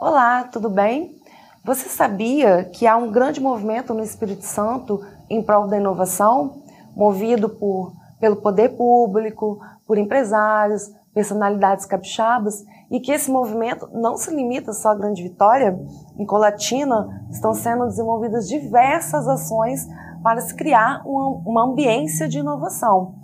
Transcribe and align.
Olá, 0.00 0.44
tudo 0.44 0.70
bem? 0.70 1.14
Você 1.62 1.86
sabia 1.90 2.64
que 2.64 2.86
há 2.86 2.96
um 2.96 3.12
grande 3.12 3.38
movimento 3.38 3.92
no 3.92 4.02
Espírito 4.02 4.46
Santo 4.46 5.04
em 5.28 5.42
prol 5.42 5.68
da 5.68 5.76
inovação, 5.76 6.62
movido 6.96 7.50
por, 7.50 7.92
pelo 8.18 8.36
poder 8.36 8.70
público, 8.78 9.60
por 9.86 9.98
empresários, 9.98 10.90
personalidades 11.12 11.84
capixabas, 11.84 12.64
e 12.90 12.98
que 12.98 13.12
esse 13.12 13.30
movimento 13.30 13.90
não 13.92 14.16
se 14.16 14.34
limita 14.34 14.72
só 14.72 14.88
à 14.88 14.94
Grande 14.94 15.22
Vitória. 15.22 15.78
Em 16.18 16.24
Colatina 16.24 17.26
estão 17.30 17.52
sendo 17.52 17.84
desenvolvidas 17.84 18.48
diversas 18.48 19.28
ações 19.28 19.86
para 20.22 20.40
se 20.40 20.54
criar 20.54 21.02
uma, 21.04 21.42
uma 21.44 21.64
ambiência 21.66 22.26
de 22.26 22.38
inovação. 22.38 23.16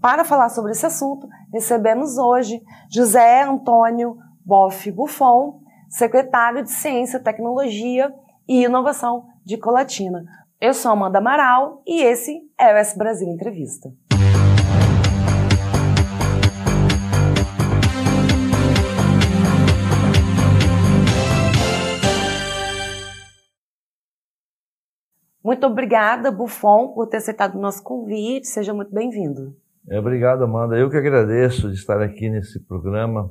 Para 0.00 0.24
falar 0.24 0.48
sobre 0.48 0.72
esse 0.72 0.84
assunto, 0.84 1.28
recebemos 1.52 2.18
hoje 2.18 2.60
José 2.90 3.44
Antônio 3.44 4.16
Boff 4.44 4.90
Buffon, 4.90 5.62
secretário 5.94 6.64
de 6.64 6.72
Ciência, 6.72 7.20
Tecnologia 7.20 8.12
e 8.48 8.64
Inovação 8.64 9.26
de 9.44 9.56
Colatina. 9.56 10.24
Eu 10.60 10.74
sou 10.74 10.90
Amanda 10.90 11.18
Amaral 11.18 11.82
e 11.86 12.02
esse 12.02 12.40
é 12.58 12.74
o 12.74 12.76
S 12.76 12.98
Brasil 12.98 13.28
Entrevista. 13.28 13.90
Muito 25.44 25.64
obrigada, 25.66 26.32
Buffon, 26.32 26.88
por 26.88 27.06
ter 27.06 27.18
aceitado 27.18 27.54
o 27.54 27.60
nosso 27.60 27.84
convite. 27.84 28.48
Seja 28.48 28.74
muito 28.74 28.92
bem-vindo. 28.92 29.54
É, 29.88 30.00
obrigado, 30.00 30.42
Amanda. 30.42 30.76
Eu 30.76 30.90
que 30.90 30.96
agradeço 30.96 31.68
de 31.68 31.74
estar 31.74 32.02
aqui 32.02 32.28
nesse 32.28 32.58
programa, 32.66 33.30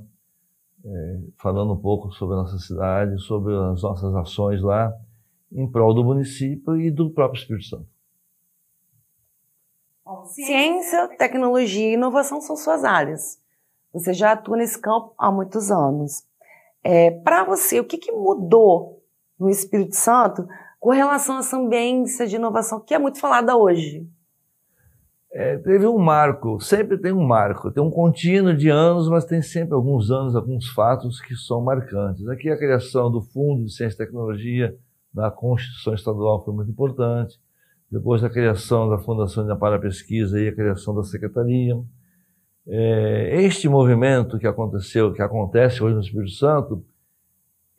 é, 0.85 1.19
falando 1.37 1.73
um 1.73 1.79
pouco 1.79 2.11
sobre 2.11 2.35
a 2.35 2.39
nossa 2.39 2.57
cidade, 2.59 3.21
sobre 3.21 3.53
as 3.53 3.81
nossas 3.81 4.13
ações 4.15 4.61
lá, 4.61 4.93
em 5.51 5.69
prol 5.69 5.93
do 5.93 6.03
município 6.03 6.75
e 6.79 6.91
do 6.91 7.09
próprio 7.09 7.39
Espírito 7.39 7.65
Santo. 7.65 7.87
Ciência, 10.25 11.07
tecnologia 11.17 11.89
e 11.89 11.93
inovação 11.93 12.41
são 12.41 12.55
suas 12.55 12.83
áreas. 12.83 13.39
Você 13.93 14.13
já 14.13 14.33
atua 14.33 14.57
nesse 14.57 14.79
campo 14.79 15.13
há 15.17 15.31
muitos 15.31 15.71
anos. 15.71 16.23
É, 16.83 17.11
Para 17.11 17.43
você, 17.43 17.79
o 17.79 17.85
que, 17.85 17.97
que 17.97 18.11
mudou 18.11 19.01
no 19.39 19.49
Espírito 19.49 19.95
Santo 19.95 20.47
com 20.79 20.89
relação 20.89 21.37
a 21.37 21.39
essa 21.39 21.57
ambiência 21.57 22.27
de 22.27 22.35
inovação 22.35 22.79
que 22.79 22.93
é 22.93 22.99
muito 22.99 23.19
falada 23.19 23.55
hoje? 23.55 24.07
É, 25.35 25.57
teve 25.57 25.87
um 25.87 25.97
marco, 25.97 26.59
sempre 26.61 26.95
tem 26.95 27.11
um 27.11 27.25
marco, 27.25 27.71
tem 27.71 27.81
um 27.81 27.89
contínuo 27.89 28.55
de 28.55 28.69
anos, 28.69 29.09
mas 29.09 29.25
tem 29.25 29.41
sempre 29.41 29.73
alguns 29.73 30.11
anos, 30.11 30.35
alguns 30.35 30.67
fatos 30.69 31.19
que 31.19 31.35
são 31.35 31.59
marcantes. 31.59 32.27
Aqui 32.27 32.51
a 32.51 32.57
criação 32.57 33.09
do 33.09 33.19
Fundo 33.19 33.65
de 33.65 33.73
Ciência 33.73 33.95
e 33.95 34.05
Tecnologia 34.05 34.77
da 35.11 35.31
Constituição 35.31 35.95
Estadual 35.95 36.45
foi 36.45 36.53
muito 36.53 36.69
importante. 36.69 37.39
Depois 37.89 38.23
a 38.23 38.29
criação 38.29 38.87
da 38.87 38.99
Fundação 38.99 39.43
de 39.43 39.51
Amparo 39.51 39.75
à 39.75 39.79
Pesquisa 39.79 40.39
e 40.39 40.49
a 40.49 40.53
criação 40.53 40.93
da 40.93 41.01
Secretaria. 41.01 41.81
É, 42.67 43.41
este 43.41 43.67
movimento 43.67 44.37
que 44.37 44.45
aconteceu, 44.45 45.13
que 45.13 45.21
acontece 45.21 45.83
hoje 45.83 45.95
no 45.95 46.01
Espírito 46.01 46.33
Santo, 46.33 46.85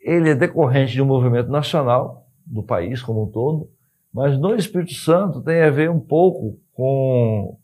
ele 0.01 0.29
é 0.29 0.35
decorrente 0.35 0.91
de 0.91 1.01
um 1.01 1.05
movimento 1.05 1.49
nacional, 1.49 2.27
do 2.45 2.61
país 2.61 3.01
como 3.01 3.23
um 3.23 3.31
todo, 3.31 3.69
mas 4.13 4.37
no 4.37 4.53
Espírito 4.55 4.93
Santo 4.93 5.41
tem 5.41 5.61
a 5.61 5.69
ver 5.69 5.89
um 5.89 6.01
pouco 6.01 6.59
com 6.75 7.57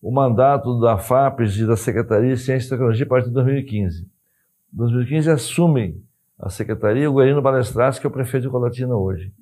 o 0.00 0.10
mandato 0.10 0.80
da 0.80 0.96
FAPES 0.96 1.56
e 1.56 1.66
da 1.66 1.76
Secretaria 1.76 2.34
de 2.34 2.40
Ciência 2.40 2.66
e 2.66 2.70
Tecnologia 2.70 3.04
a 3.04 3.08
partir 3.08 3.28
de 3.28 3.34
2015. 3.34 4.02
Em 4.02 4.76
2015 4.76 5.30
assume 5.30 6.02
a 6.38 6.48
Secretaria 6.48 7.10
o 7.10 7.14
Guarino 7.14 7.42
Balestras, 7.42 7.98
que 7.98 8.06
é 8.06 8.08
o 8.08 8.12
prefeito 8.12 8.44
de 8.44 8.50
Colatina 8.50 8.96
hoje. 8.96 9.32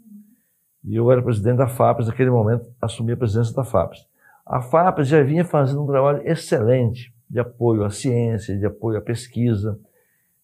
E 0.84 0.96
eu 0.96 1.10
era 1.12 1.22
presidente 1.22 1.58
da 1.58 1.68
FAPES, 1.68 2.08
naquele 2.08 2.30
momento 2.30 2.66
assumi 2.80 3.12
a 3.12 3.16
presidência 3.16 3.54
da 3.54 3.64
FAPES. 3.64 4.06
A 4.44 4.62
FAPES 4.62 5.08
já 5.08 5.22
vinha 5.22 5.44
fazendo 5.44 5.82
um 5.82 5.86
trabalho 5.86 6.26
excelente 6.26 7.14
de 7.28 7.38
apoio 7.38 7.84
à 7.84 7.90
ciência, 7.90 8.58
de 8.58 8.66
apoio 8.66 8.98
à 8.98 9.00
pesquisa. 9.00 9.78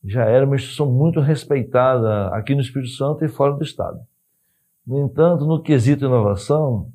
Já 0.05 0.25
era 0.25 0.45
uma 0.45 0.55
instituição 0.55 0.91
muito 0.91 1.21
respeitada 1.21 2.29
aqui 2.29 2.55
no 2.55 2.61
Espírito 2.61 2.93
Santo 2.93 3.25
e 3.25 3.29
fora 3.29 3.55
do 3.55 3.65
Estado. 3.65 3.99
No 4.87 5.05
entanto, 5.05 5.45
no 5.47 5.63
quesito 5.63 6.05
inovação, 6.05 6.93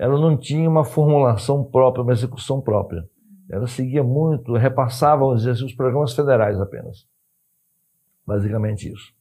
ela 0.00 0.18
não 0.18 0.34
tinha 0.34 0.66
uma 0.66 0.82
formulação 0.82 1.62
própria, 1.62 2.02
uma 2.02 2.12
execução 2.12 2.58
própria. 2.58 3.06
Ela 3.50 3.66
seguia 3.66 4.02
muito, 4.02 4.54
repassava, 4.54 5.30
assim, 5.34 5.50
os 5.50 5.74
programas 5.74 6.14
federais 6.14 6.58
apenas. 6.58 7.06
Basicamente 8.26 8.90
isso. 8.90 9.12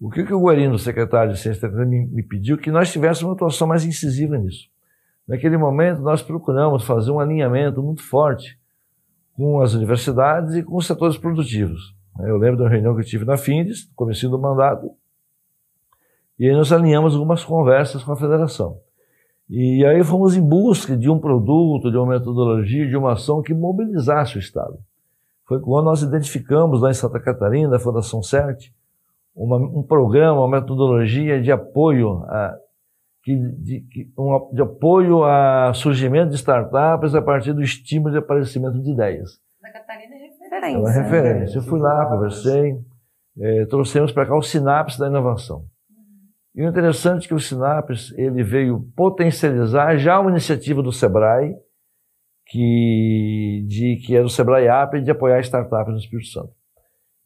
O 0.00 0.10
que, 0.10 0.24
que 0.24 0.34
o 0.34 0.40
Guarino, 0.40 0.76
secretário 0.80 1.32
de 1.32 1.38
Ciência 1.38 1.64
e 1.64 1.86
me, 1.86 2.06
me 2.06 2.24
pediu? 2.24 2.58
Que 2.58 2.72
nós 2.72 2.90
tivéssemos 2.90 3.22
uma 3.22 3.34
atuação 3.34 3.68
mais 3.68 3.84
incisiva 3.84 4.36
nisso. 4.36 4.68
Naquele 5.28 5.56
momento, 5.56 6.00
nós 6.00 6.22
procuramos 6.22 6.84
fazer 6.84 7.12
um 7.12 7.20
alinhamento 7.20 7.80
muito 7.80 8.02
forte 8.02 8.58
com 9.34 9.60
as 9.60 9.74
universidades 9.74 10.56
e 10.56 10.64
com 10.64 10.76
os 10.76 10.88
setores 10.88 11.16
produtivos. 11.16 11.94
Eu 12.18 12.36
lembro 12.36 12.64
da 12.64 12.68
reunião 12.68 12.96
que 12.96 13.02
eu 13.02 13.06
tive 13.06 13.24
na 13.24 13.36
FINDES, 13.36 13.84
começo 13.94 14.28
do 14.28 14.40
mandato, 14.40 14.90
e 16.36 16.48
aí 16.48 16.52
nós 16.52 16.72
alinhamos 16.72 17.14
algumas 17.14 17.44
conversas 17.44 18.02
com 18.02 18.10
a 18.10 18.16
federação. 18.16 18.80
E 19.50 19.84
aí 19.84 20.04
fomos 20.04 20.36
em 20.36 20.40
busca 20.40 20.96
de 20.96 21.10
um 21.10 21.18
produto, 21.18 21.90
de 21.90 21.96
uma 21.96 22.06
metodologia, 22.06 22.86
de 22.86 22.96
uma 22.96 23.14
ação 23.14 23.42
que 23.42 23.52
mobilizasse 23.52 24.36
o 24.36 24.38
Estado. 24.38 24.78
Foi 25.44 25.58
quando 25.60 25.86
nós 25.86 26.02
identificamos 26.02 26.80
lá 26.80 26.90
em 26.90 26.94
Santa 26.94 27.18
Catarina, 27.18 27.74
a 27.74 27.80
Fundação 27.80 28.22
CERT, 28.22 28.72
uma, 29.34 29.56
um 29.56 29.82
programa, 29.82 30.44
uma 30.44 30.60
metodologia 30.60 31.42
de 31.42 31.50
apoio 31.50 32.22
a, 32.28 32.54
de, 33.26 33.50
de, 33.56 34.12
um, 34.16 34.50
de 34.52 34.62
apoio 34.62 35.24
a 35.24 35.72
surgimento 35.74 36.30
de 36.30 36.36
startups 36.36 37.16
a 37.16 37.20
partir 37.20 37.52
do 37.52 37.60
estímulo 37.60 38.12
de 38.12 38.18
aparecimento 38.18 38.80
de 38.80 38.92
ideias. 38.92 39.40
Santa 39.60 39.72
Catarina 39.72 40.14
é 40.14 40.18
referência. 40.28 40.76
É 40.76 40.78
uma 40.78 40.90
referência. 40.92 41.58
Eu 41.58 41.62
fui 41.62 41.80
lá, 41.80 42.06
conversei, 42.06 42.78
é, 43.36 43.66
trouxemos 43.66 44.12
para 44.12 44.26
cá 44.26 44.36
o 44.36 44.42
Sinapse 44.42 44.96
da 44.96 45.08
Inovação. 45.08 45.64
E 46.54 46.62
o 46.62 46.68
interessante 46.68 47.26
é 47.26 47.28
que 47.28 47.34
o 47.34 47.40
Sinapes 47.40 48.12
ele 48.18 48.42
veio 48.42 48.80
potencializar 48.96 49.96
já 49.96 50.18
uma 50.18 50.30
iniciativa 50.30 50.82
do 50.82 50.92
Sebrae, 50.92 51.54
que, 52.46 53.64
de, 53.68 53.96
que 54.04 54.16
era 54.16 54.26
o 54.26 54.30
Sebrae 54.30 54.66
App, 54.66 55.00
de 55.00 55.10
apoiar 55.10 55.40
startups 55.40 55.92
no 55.92 55.98
Espírito 55.98 56.28
Santo. 56.28 56.50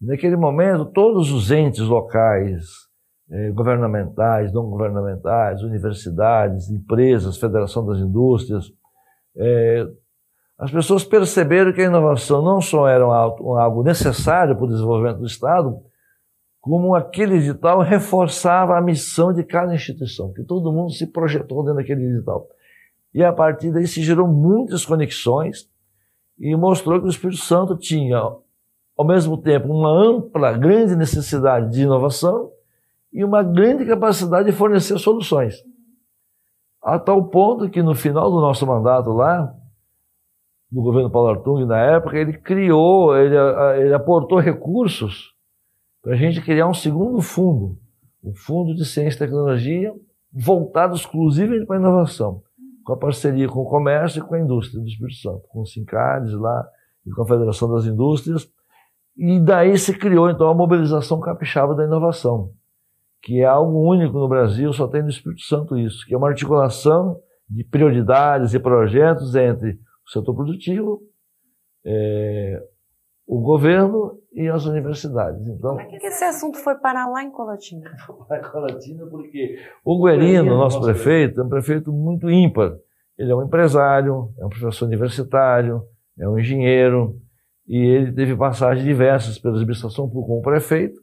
Naquele 0.00 0.36
momento, 0.36 0.84
todos 0.86 1.32
os 1.32 1.50
entes 1.50 1.80
locais, 1.80 2.64
eh, 3.30 3.50
governamentais, 3.52 4.52
não 4.52 4.68
governamentais, 4.68 5.62
universidades, 5.62 6.70
empresas, 6.70 7.38
Federação 7.38 7.86
das 7.86 7.98
Indústrias, 8.00 8.66
eh, 9.38 9.86
as 10.58 10.70
pessoas 10.70 11.04
perceberam 11.04 11.72
que 11.72 11.80
a 11.80 11.86
inovação 11.86 12.42
não 12.42 12.60
só 12.60 12.86
era 12.86 13.04
algo 13.04 13.82
necessário 13.82 14.54
para 14.54 14.64
o 14.64 14.68
desenvolvimento 14.68 15.18
do 15.18 15.26
Estado, 15.26 15.74
como 16.64 16.94
aquele 16.94 17.34
edital 17.34 17.80
reforçava 17.82 18.78
a 18.78 18.80
missão 18.80 19.34
de 19.34 19.44
cada 19.44 19.74
instituição, 19.74 20.32
que 20.32 20.42
todo 20.42 20.72
mundo 20.72 20.92
se 20.92 21.06
projetou 21.06 21.62
dentro 21.62 21.76
daquele 21.76 22.06
edital. 22.06 22.48
E 23.12 23.22
a 23.22 23.30
partir 23.30 23.70
daí 23.70 23.86
se 23.86 24.02
gerou 24.02 24.26
muitas 24.26 24.82
conexões 24.86 25.68
e 26.38 26.56
mostrou 26.56 26.98
que 26.98 27.06
o 27.06 27.10
Espírito 27.10 27.42
Santo 27.42 27.76
tinha, 27.76 28.16
ao 28.16 29.06
mesmo 29.06 29.36
tempo, 29.36 29.70
uma 29.70 29.90
ampla, 29.90 30.56
grande 30.56 30.96
necessidade 30.96 31.70
de 31.70 31.82
inovação 31.82 32.50
e 33.12 33.22
uma 33.22 33.42
grande 33.42 33.84
capacidade 33.84 34.50
de 34.50 34.56
fornecer 34.56 34.98
soluções. 34.98 35.56
A 36.82 36.98
tal 36.98 37.24
ponto 37.28 37.68
que 37.68 37.82
no 37.82 37.94
final 37.94 38.30
do 38.30 38.40
nosso 38.40 38.66
mandato 38.66 39.10
lá, 39.10 39.54
do 40.72 40.80
governo 40.80 41.10
Paulo 41.10 41.28
Artung, 41.28 41.66
na 41.66 41.78
época, 41.78 42.16
ele 42.16 42.32
criou, 42.38 43.14
ele, 43.14 43.36
ele 43.82 43.92
aportou 43.92 44.38
recursos 44.38 45.33
para 46.04 46.12
a 46.12 46.16
gente 46.16 46.42
criar 46.42 46.68
um 46.68 46.74
segundo 46.74 47.22
fundo, 47.22 47.78
um 48.22 48.34
Fundo 48.34 48.74
de 48.74 48.84
Ciência 48.84 49.16
e 49.16 49.18
Tecnologia, 49.20 49.90
voltado 50.30 50.94
exclusivamente 50.94 51.64
para 51.64 51.76
a 51.76 51.80
inovação, 51.80 52.42
com 52.84 52.92
a 52.92 52.96
parceria 52.98 53.48
com 53.48 53.60
o 53.60 53.64
comércio 53.64 54.22
e 54.22 54.26
com 54.26 54.34
a 54.34 54.40
indústria 54.40 54.82
do 54.82 54.86
Espírito 54.86 55.16
Santo, 55.16 55.48
com 55.48 55.62
o 55.62 55.66
Sincades 55.66 56.34
lá 56.34 56.68
e 57.06 57.10
com 57.10 57.22
a 57.22 57.26
Federação 57.26 57.72
das 57.72 57.86
Indústrias. 57.86 58.46
E 59.16 59.40
daí 59.40 59.78
se 59.78 59.96
criou 59.96 60.28
então 60.28 60.46
a 60.46 60.54
mobilização 60.54 61.18
capixaba 61.20 61.74
da 61.74 61.84
inovação, 61.84 62.52
que 63.22 63.40
é 63.40 63.46
algo 63.46 63.88
único 63.88 64.18
no 64.18 64.28
Brasil, 64.28 64.74
só 64.74 64.86
tem 64.86 65.02
no 65.02 65.08
Espírito 65.08 65.42
Santo 65.42 65.78
isso, 65.78 66.04
que 66.06 66.12
é 66.12 66.18
uma 66.18 66.28
articulação 66.28 67.18
de 67.48 67.64
prioridades 67.64 68.52
e 68.52 68.58
projetos 68.58 69.34
entre 69.34 69.78
o 70.06 70.10
setor 70.10 70.34
produtivo, 70.34 71.00
é, 71.82 72.62
o 73.26 73.40
governo 73.40 74.18
e 74.32 74.48
as 74.48 74.66
universidades. 74.66 75.46
Então, 75.46 75.76
Como 75.76 75.80
é 75.80 75.98
que 75.98 76.06
esse 76.06 76.24
assunto 76.24 76.58
foi 76.58 76.74
parar 76.74 77.06
lá 77.06 77.22
em 77.22 77.30
Colatina? 77.30 77.90
Foi 78.28 78.38
em 78.38 78.42
Colatina 78.42 79.06
porque 79.06 79.58
o 79.84 80.02
Guerino, 80.02 80.56
nosso 80.56 80.80
prefeito, 80.80 81.40
é 81.40 81.44
um 81.44 81.48
prefeito 81.48 81.92
muito 81.92 82.28
ímpar. 82.28 82.74
Ele 83.16 83.30
é 83.30 83.34
um 83.34 83.44
empresário, 83.44 84.30
é 84.38 84.44
um 84.44 84.48
professor 84.48 84.86
universitário, 84.86 85.82
é 86.18 86.28
um 86.28 86.38
engenheiro, 86.38 87.16
e 87.66 87.78
ele 87.78 88.12
teve 88.12 88.36
passagens 88.36 88.84
diversas 88.84 89.38
pela 89.38 89.54
administração 89.54 90.08
pública 90.08 90.28
como 90.28 90.42
prefeito, 90.42 91.00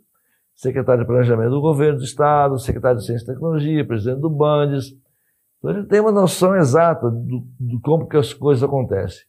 secretário 0.53 1.01
de 1.01 1.07
Planejamento 1.07 1.51
do 1.51 1.61
Governo 1.61 1.97
do 1.97 2.03
Estado, 2.03 2.59
secretário 2.59 2.99
de 2.99 3.05
Ciência 3.05 3.23
e 3.23 3.27
Tecnologia, 3.33 3.87
presidente 3.87 4.19
do 4.19 4.29
Bandes. 4.29 4.87
Então 5.57 5.71
ele 5.71 5.87
tem 5.87 6.01
uma 6.01 6.11
noção 6.11 6.55
exata 6.55 7.09
do, 7.09 7.43
do 7.59 7.79
como 7.81 8.07
que 8.07 8.17
as 8.17 8.33
coisas 8.33 8.63
acontecem. 8.63 9.23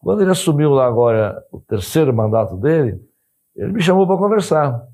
Quando 0.00 0.22
ele 0.22 0.30
assumiu 0.30 0.70
lá 0.70 0.86
agora 0.86 1.42
o 1.50 1.60
terceiro 1.60 2.14
mandato 2.14 2.56
dele, 2.56 3.00
ele 3.56 3.72
me 3.72 3.82
chamou 3.82 4.06
para 4.06 4.16
conversar. 4.16 4.86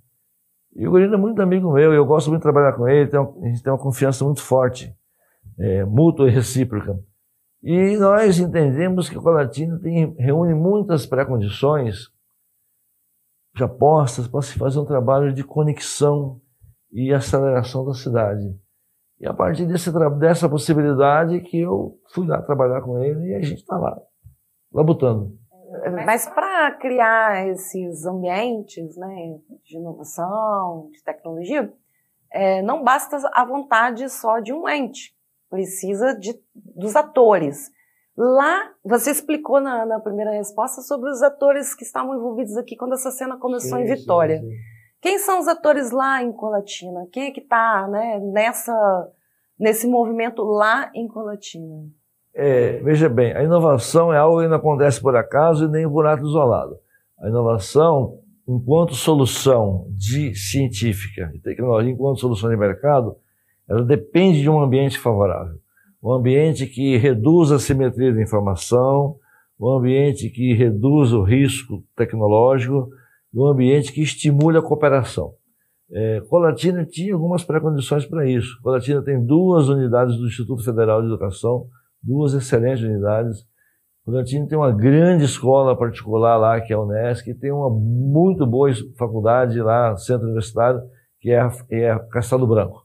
E 0.74 0.86
o 0.88 0.90
Gurino 0.90 1.14
é 1.14 1.18
muito 1.18 1.40
amigo 1.40 1.72
meu, 1.72 1.92
eu 1.92 2.04
gosto 2.04 2.28
muito 2.28 2.40
de 2.40 2.44
trabalhar 2.44 2.72
com 2.72 2.88
ele, 2.88 3.10
a 3.16 3.46
gente 3.46 3.62
tem 3.62 3.72
uma 3.72 3.78
confiança 3.78 4.24
muito 4.24 4.40
forte, 4.40 4.92
é, 5.58 5.84
mútua 5.84 6.26
e 6.26 6.30
recíproca. 6.30 6.98
E 7.62 7.96
nós 7.96 8.38
entendemos 8.38 9.08
que 9.08 9.16
a 9.16 9.20
Colatina 9.20 9.78
tem, 9.78 10.14
reúne 10.18 10.54
muitas 10.54 11.06
pré-condições 11.06 12.12
já 13.56 13.68
postas 13.68 14.26
para 14.26 14.42
se 14.42 14.58
fazer 14.58 14.80
um 14.80 14.84
trabalho 14.84 15.32
de 15.32 15.44
conexão 15.44 16.40
e 16.90 17.12
aceleração 17.12 17.84
da 17.84 17.94
cidade. 17.94 18.54
E 19.20 19.26
a 19.26 19.32
partir 19.32 19.66
desse, 19.66 19.90
dessa 20.18 20.48
possibilidade 20.48 21.40
que 21.40 21.60
eu 21.60 21.98
fui 22.12 22.26
lá 22.26 22.42
trabalhar 22.42 22.82
com 22.82 22.98
ele 22.98 23.28
e 23.28 23.34
a 23.34 23.40
gente 23.40 23.60
está 23.60 23.76
lá, 23.76 23.96
labutando. 24.74 25.38
Mas 26.04 26.26
para 26.26 26.72
criar 26.72 27.48
esses 27.48 28.04
ambientes 28.04 28.96
né, 28.96 29.38
de 29.64 29.76
inovação, 29.76 30.90
de 30.92 31.02
tecnologia, 31.02 31.72
é, 32.30 32.62
não 32.62 32.82
basta 32.82 33.18
a 33.32 33.44
vontade 33.44 34.08
só 34.08 34.40
de 34.40 34.52
um 34.52 34.68
ente, 34.68 35.16
precisa 35.48 36.14
de, 36.14 36.38
dos 36.54 36.96
atores. 36.96 37.72
Lá, 38.16 38.70
você 38.84 39.10
explicou 39.10 39.60
na, 39.60 39.84
na, 39.84 40.00
primeira 40.00 40.30
resposta 40.30 40.80
sobre 40.82 41.10
os 41.10 41.22
atores 41.22 41.74
que 41.74 41.82
estavam 41.82 42.14
envolvidos 42.14 42.56
aqui 42.56 42.76
quando 42.76 42.94
essa 42.94 43.10
cena 43.10 43.36
começou 43.36 43.78
sim, 43.78 43.84
em 43.84 43.86
Vitória. 43.86 44.40
Sim, 44.40 44.48
sim. 44.48 44.56
Quem 45.00 45.18
são 45.18 45.40
os 45.40 45.48
atores 45.48 45.90
lá 45.90 46.22
em 46.22 46.32
Colatina? 46.32 47.06
Quem 47.12 47.24
é 47.24 47.30
que 47.30 47.40
está 47.40 47.88
né, 47.88 48.20
nessa, 48.20 49.10
nesse 49.58 49.86
movimento 49.86 50.42
lá 50.42 50.90
em 50.94 51.08
Colatina? 51.08 51.88
É, 52.34 52.78
veja 52.82 53.08
bem, 53.08 53.32
a 53.32 53.44
inovação 53.44 54.12
é 54.12 54.18
algo 54.18 54.42
que 54.42 54.48
não 54.48 54.56
acontece 54.56 55.00
por 55.00 55.14
acaso 55.14 55.66
e 55.66 55.68
nem 55.68 55.88
por 55.88 56.04
ato 56.04 56.26
isolado. 56.26 56.76
A 57.20 57.28
inovação, 57.28 58.18
enquanto 58.46 58.94
solução 58.94 59.86
de 59.90 60.34
científica 60.34 61.30
e 61.32 61.38
tecnologia, 61.38 61.92
enquanto 61.92 62.18
solução 62.18 62.50
de 62.50 62.56
mercado, 62.56 63.16
ela 63.68 63.84
depende 63.84 64.42
de 64.42 64.50
um 64.50 64.60
ambiente 64.60 64.98
favorável. 64.98 65.58
Um 66.02 66.12
ambiente 66.12 66.66
que 66.66 66.96
reduz 66.96 67.52
a 67.52 67.58
simetria 67.58 68.12
da 68.12 68.20
informação, 68.20 69.16
um 69.58 69.70
ambiente 69.70 70.28
que 70.28 70.52
reduz 70.54 71.12
o 71.12 71.22
risco 71.22 71.84
tecnológico, 71.96 72.90
um 73.32 73.46
ambiente 73.46 73.92
que 73.92 74.02
estimule 74.02 74.58
a 74.58 74.62
cooperação. 74.62 75.32
É, 75.90 76.20
Colatina 76.28 76.84
tinha 76.84 77.14
algumas 77.14 77.44
pré-condições 77.44 78.04
para 78.04 78.28
isso. 78.28 78.60
Colatina 78.60 79.02
tem 79.02 79.24
duas 79.24 79.68
unidades 79.68 80.16
do 80.16 80.26
Instituto 80.26 80.64
Federal 80.64 81.00
de 81.00 81.06
Educação, 81.06 81.68
duas 82.04 82.34
excelentes 82.34 82.84
unidades. 82.84 83.44
O 84.06 84.12
tem 84.22 84.58
uma 84.58 84.70
grande 84.70 85.24
escola 85.24 85.76
particular 85.76 86.36
lá, 86.36 86.60
que 86.60 86.72
é 86.72 86.76
a 86.76 86.80
Unesc, 86.80 87.32
tem 87.34 87.50
uma 87.50 87.70
muito 87.70 88.46
boa 88.46 88.70
faculdade 88.98 89.60
lá, 89.62 89.96
centro 89.96 90.26
universitário, 90.26 90.82
que 91.20 91.30
é 91.30 91.40
a, 91.40 91.50
é 91.70 91.98
Castelo 92.10 92.46
Branco. 92.46 92.84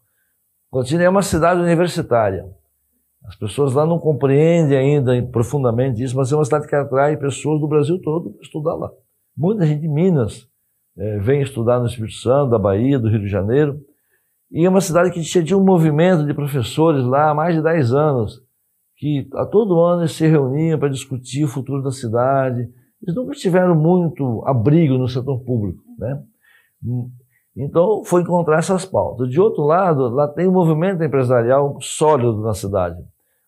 Bragantino 0.72 1.04
é 1.04 1.10
uma 1.10 1.22
cidade 1.22 1.60
universitária. 1.60 2.46
As 3.26 3.36
pessoas 3.36 3.74
lá 3.74 3.86
não 3.86 4.00
compreendem 4.00 4.78
ainda 4.78 5.22
profundamente 5.28 6.02
isso, 6.02 6.16
mas 6.16 6.32
é 6.32 6.36
uma 6.36 6.46
cidade 6.46 6.68
que 6.68 6.76
atrai 6.76 7.18
pessoas 7.18 7.60
do 7.60 7.68
Brasil 7.68 8.00
todo 8.02 8.32
para 8.32 8.42
estudar 8.42 8.76
lá. 8.76 8.90
Muita 9.36 9.66
gente 9.66 9.82
de 9.82 9.90
Minas 9.90 10.48
é, 10.98 11.20
vem 11.20 11.42
estudar 11.42 11.80
no 11.80 11.86
Espírito 11.86 12.16
Santo, 12.16 12.52
da 12.52 12.60
Bahia, 12.60 13.00
do 13.00 13.10
Rio 13.10 13.20
de 13.20 13.28
Janeiro. 13.28 13.80
E 14.52 14.66
é 14.66 14.70
uma 14.70 14.82
cidade 14.82 15.12
que 15.12 15.22
tinha 15.22 15.58
um 15.58 15.64
movimento 15.64 16.26
de 16.26 16.34
professores 16.34 17.04
lá 17.04 17.30
há 17.30 17.34
mais 17.34 17.56
de 17.56 17.62
10 17.62 17.94
anos, 17.94 18.42
que 19.00 19.30
a 19.34 19.46
todo 19.46 19.80
ano 19.80 20.02
eles 20.02 20.12
se 20.12 20.28
reuniam 20.28 20.78
para 20.78 20.90
discutir 20.90 21.46
o 21.46 21.48
futuro 21.48 21.82
da 21.82 21.90
cidade. 21.90 22.70
Eles 23.02 23.16
nunca 23.16 23.32
tiveram 23.32 23.74
muito 23.74 24.44
abrigo 24.46 24.98
no 24.98 25.08
setor 25.08 25.40
público, 25.40 25.82
né? 25.98 26.22
Então, 27.56 28.04
foi 28.04 28.22
encontrar 28.22 28.60
essas 28.60 28.86
pautas. 28.86 29.30
De 29.30 29.40
outro 29.40 29.64
lado, 29.64 30.10
lá 30.10 30.28
tem 30.28 30.50
um 30.50 30.52
movimento 30.52 31.02
empresarial 31.02 31.78
sólido 31.80 32.42
na 32.42 32.54
cidade. 32.54 33.02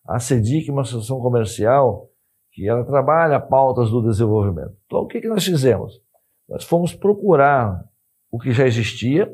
A 0.06 0.18
CEDIC, 0.18 0.70
uma 0.70 0.82
associação 0.82 1.20
comercial, 1.20 2.08
que 2.50 2.66
ela 2.66 2.82
trabalha 2.84 3.38
pautas 3.38 3.90
do 3.90 4.02
desenvolvimento. 4.02 4.74
Então, 4.86 5.00
o 5.00 5.06
que, 5.06 5.20
que 5.20 5.28
nós 5.28 5.44
fizemos? 5.44 6.00
Nós 6.48 6.64
fomos 6.64 6.94
procurar 6.94 7.84
o 8.30 8.38
que 8.38 8.52
já 8.52 8.66
existia, 8.66 9.30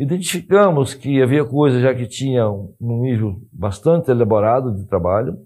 Identificamos 0.00 0.94
que 0.94 1.20
havia 1.20 1.44
coisas 1.44 1.82
já 1.82 1.94
que 1.94 2.06
tinham 2.06 2.74
um 2.80 3.02
nível 3.02 3.36
bastante 3.52 4.10
elaborado 4.10 4.74
de 4.74 4.86
trabalho, 4.86 5.36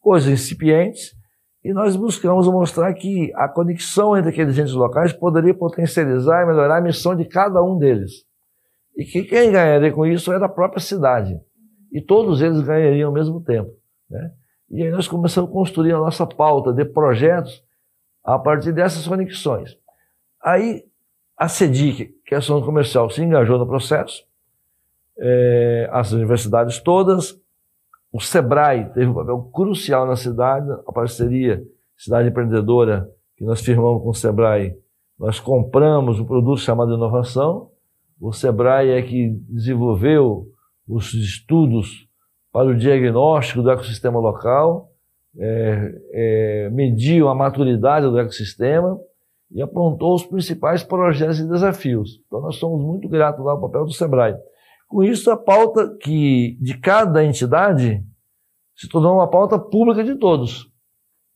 coisas 0.00 0.30
incipientes, 0.30 1.10
e 1.64 1.72
nós 1.72 1.96
buscamos 1.96 2.46
mostrar 2.46 2.94
que 2.94 3.32
a 3.34 3.48
conexão 3.48 4.16
entre 4.16 4.30
aqueles 4.30 4.56
entes 4.56 4.72
locais 4.72 5.12
poderia 5.12 5.52
potencializar 5.52 6.44
e 6.44 6.46
melhorar 6.46 6.78
a 6.78 6.80
missão 6.80 7.16
de 7.16 7.24
cada 7.24 7.60
um 7.60 7.76
deles. 7.76 8.24
E 8.96 9.04
que 9.04 9.24
quem 9.24 9.50
ganharia 9.50 9.90
com 9.90 10.06
isso 10.06 10.32
era 10.32 10.46
a 10.46 10.48
própria 10.48 10.80
cidade. 10.80 11.36
E 11.90 12.00
todos 12.00 12.40
eles 12.40 12.60
ganhariam 12.60 13.08
ao 13.08 13.14
mesmo 13.14 13.42
tempo. 13.42 13.72
Né? 14.08 14.30
E 14.70 14.84
aí 14.84 14.90
nós 14.92 15.08
começamos 15.08 15.50
a 15.50 15.52
construir 15.52 15.92
a 15.92 15.98
nossa 15.98 16.24
pauta 16.24 16.72
de 16.72 16.84
projetos 16.84 17.64
a 18.22 18.38
partir 18.38 18.70
dessas 18.70 19.08
conexões. 19.08 19.76
Aí 20.40 20.84
a 21.36 21.48
CEDIC, 21.48 22.14
que 22.24 22.34
é 22.34 22.36
a 22.36 22.38
Ação 22.38 22.62
Comercial, 22.62 23.10
se 23.10 23.22
engajou 23.22 23.58
no 23.58 23.66
processo, 23.66 24.24
é, 25.18 25.88
as 25.92 26.12
universidades 26.12 26.80
todas, 26.80 27.38
o 28.12 28.20
SEBRAE 28.20 28.92
teve 28.92 29.06
um 29.06 29.14
papel 29.14 29.50
crucial 29.52 30.06
na 30.06 30.16
cidade, 30.16 30.70
a 30.86 30.92
parceria 30.92 31.62
Cidade 31.96 32.28
Empreendedora, 32.28 33.08
que 33.36 33.44
nós 33.44 33.60
firmamos 33.60 34.02
com 34.02 34.10
o 34.10 34.14
SEBRAE, 34.14 34.76
nós 35.18 35.40
compramos 35.40 36.20
um 36.20 36.24
produto 36.24 36.60
chamado 36.60 36.94
inovação, 36.94 37.70
o 38.20 38.32
SEBRAE 38.32 38.90
é 38.90 39.02
que 39.02 39.30
desenvolveu 39.48 40.48
os 40.88 41.12
estudos 41.14 42.08
para 42.52 42.68
o 42.68 42.76
diagnóstico 42.76 43.62
do 43.62 43.70
ecossistema 43.70 44.18
local, 44.18 44.92
é, 45.36 46.00
é, 46.12 46.70
mediu 46.70 47.28
a 47.28 47.34
maturidade 47.34 48.06
do 48.06 48.18
ecossistema, 48.18 48.98
e 49.54 49.62
apontou 49.62 50.16
os 50.16 50.26
principais 50.26 50.82
projetos 50.82 51.38
e 51.38 51.48
desafios. 51.48 52.20
Então, 52.26 52.40
nós 52.40 52.56
somos 52.56 52.84
muito 52.84 53.08
gratos 53.08 53.44
lá 53.44 53.52
ao 53.52 53.60
papel 53.60 53.84
do 53.84 53.92
SEBRAE. 53.92 54.34
Com 54.88 55.04
isso, 55.04 55.30
a 55.30 55.36
pauta 55.36 55.96
que 56.00 56.58
de 56.60 56.78
cada 56.78 57.24
entidade 57.24 58.04
se 58.74 58.88
tornou 58.88 59.14
uma 59.14 59.30
pauta 59.30 59.56
pública 59.56 60.02
de 60.02 60.18
todos. 60.18 60.68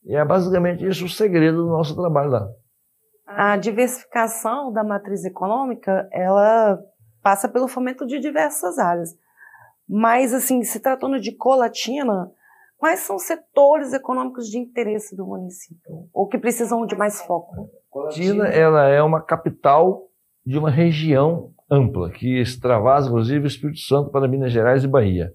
E 0.05 0.17
é 0.17 0.25
basicamente 0.25 0.85
isso 0.85 1.05
o 1.05 1.09
segredo 1.09 1.63
do 1.63 1.69
nosso 1.69 1.95
trabalho 1.95 2.31
lá. 2.31 2.49
A 3.25 3.57
diversificação 3.57 4.73
da 4.73 4.83
matriz 4.83 5.25
econômica, 5.25 6.09
ela 6.13 6.79
passa 7.23 7.49
pelo 7.49 7.69
fomento 7.69 8.05
de 8.05 8.19
diversas 8.19 8.79
áreas. 8.79 9.11
Mas, 9.89 10.35
assim, 10.35 10.63
se 10.65 10.81
tratando 10.81 11.21
de 11.21 11.37
colatina, 11.37 12.31
quais 12.77 13.01
são 13.01 13.17
os 13.17 13.23
setores 13.23 13.93
econômicos 13.93 14.49
de 14.49 14.59
interesse 14.59 15.17
do 15.17 15.27
município? 15.27 16.09
Ou 16.13 16.27
que 16.27 16.39
precisam 16.39 16.85
de 16.85 16.97
mais 16.97 17.23
foco? 17.23 17.71
Colatina, 17.99 18.47
ela 18.47 18.87
é 18.87 19.02
uma 19.02 19.21
capital 19.21 20.05
de 20.47 20.57
uma 20.57 20.71
região 20.71 21.50
ampla, 21.69 22.11
que 22.11 22.38
extravasa, 22.38 23.09
inclusive, 23.09 23.45
o 23.45 23.47
Espírito 23.49 23.81
Santo 23.81 24.11
para 24.11 24.28
Minas 24.28 24.52
Gerais 24.52 24.85
e 24.85 24.88
Bahia. 24.88 25.35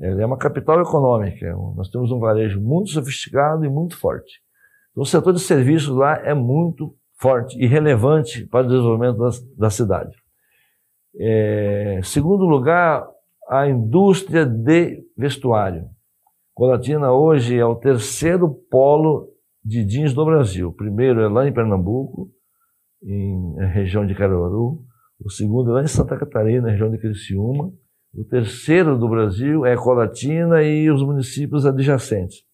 Ela 0.00 0.22
é 0.22 0.26
uma 0.26 0.38
capital 0.38 0.80
econômica. 0.80 1.52
Nós 1.74 1.88
temos 1.88 2.12
um 2.12 2.20
varejo 2.20 2.60
muito 2.60 2.90
sofisticado 2.90 3.64
e 3.64 3.68
muito 3.68 3.96
forte. 3.98 4.40
Então, 4.92 5.02
o 5.02 5.06
setor 5.06 5.32
de 5.32 5.40
serviços 5.40 5.94
lá 5.94 6.16
é 6.24 6.32
muito 6.32 6.94
forte 7.18 7.58
e 7.58 7.66
relevante 7.66 8.46
para 8.46 8.64
o 8.64 8.68
desenvolvimento 8.68 9.18
da, 9.18 9.30
da 9.56 9.70
cidade. 9.70 10.16
É, 11.18 12.00
segundo 12.04 12.44
lugar, 12.44 13.06
a 13.48 13.66
indústria 13.68 14.46
de 14.46 15.02
vestuário. 15.16 15.88
Colatina 16.54 17.12
hoje 17.12 17.58
é 17.58 17.64
o 17.64 17.74
terceiro 17.74 18.48
polo 18.70 19.28
de 19.66 19.84
jeans 19.84 20.14
do 20.14 20.24
Brasil. 20.24 20.68
O 20.68 20.72
primeiro 20.72 21.20
é 21.20 21.28
lá 21.28 21.46
em 21.46 21.52
Pernambuco, 21.52 22.30
em 23.02 23.56
região 23.72 24.06
de 24.06 24.14
Caruaru. 24.14 24.84
O 25.18 25.28
segundo 25.28 25.72
é 25.72 25.74
lá 25.74 25.82
em 25.82 25.88
Santa 25.88 26.16
Catarina, 26.16 26.70
região 26.70 26.88
de 26.88 26.98
Criciúma. 26.98 27.72
O 28.14 28.24
terceiro 28.24 28.96
do 28.96 29.08
Brasil 29.08 29.66
é 29.66 29.74
Colatina 29.76 30.62
e 30.62 30.88
os 30.88 31.02
municípios 31.02 31.66
adjacentes. 31.66 32.44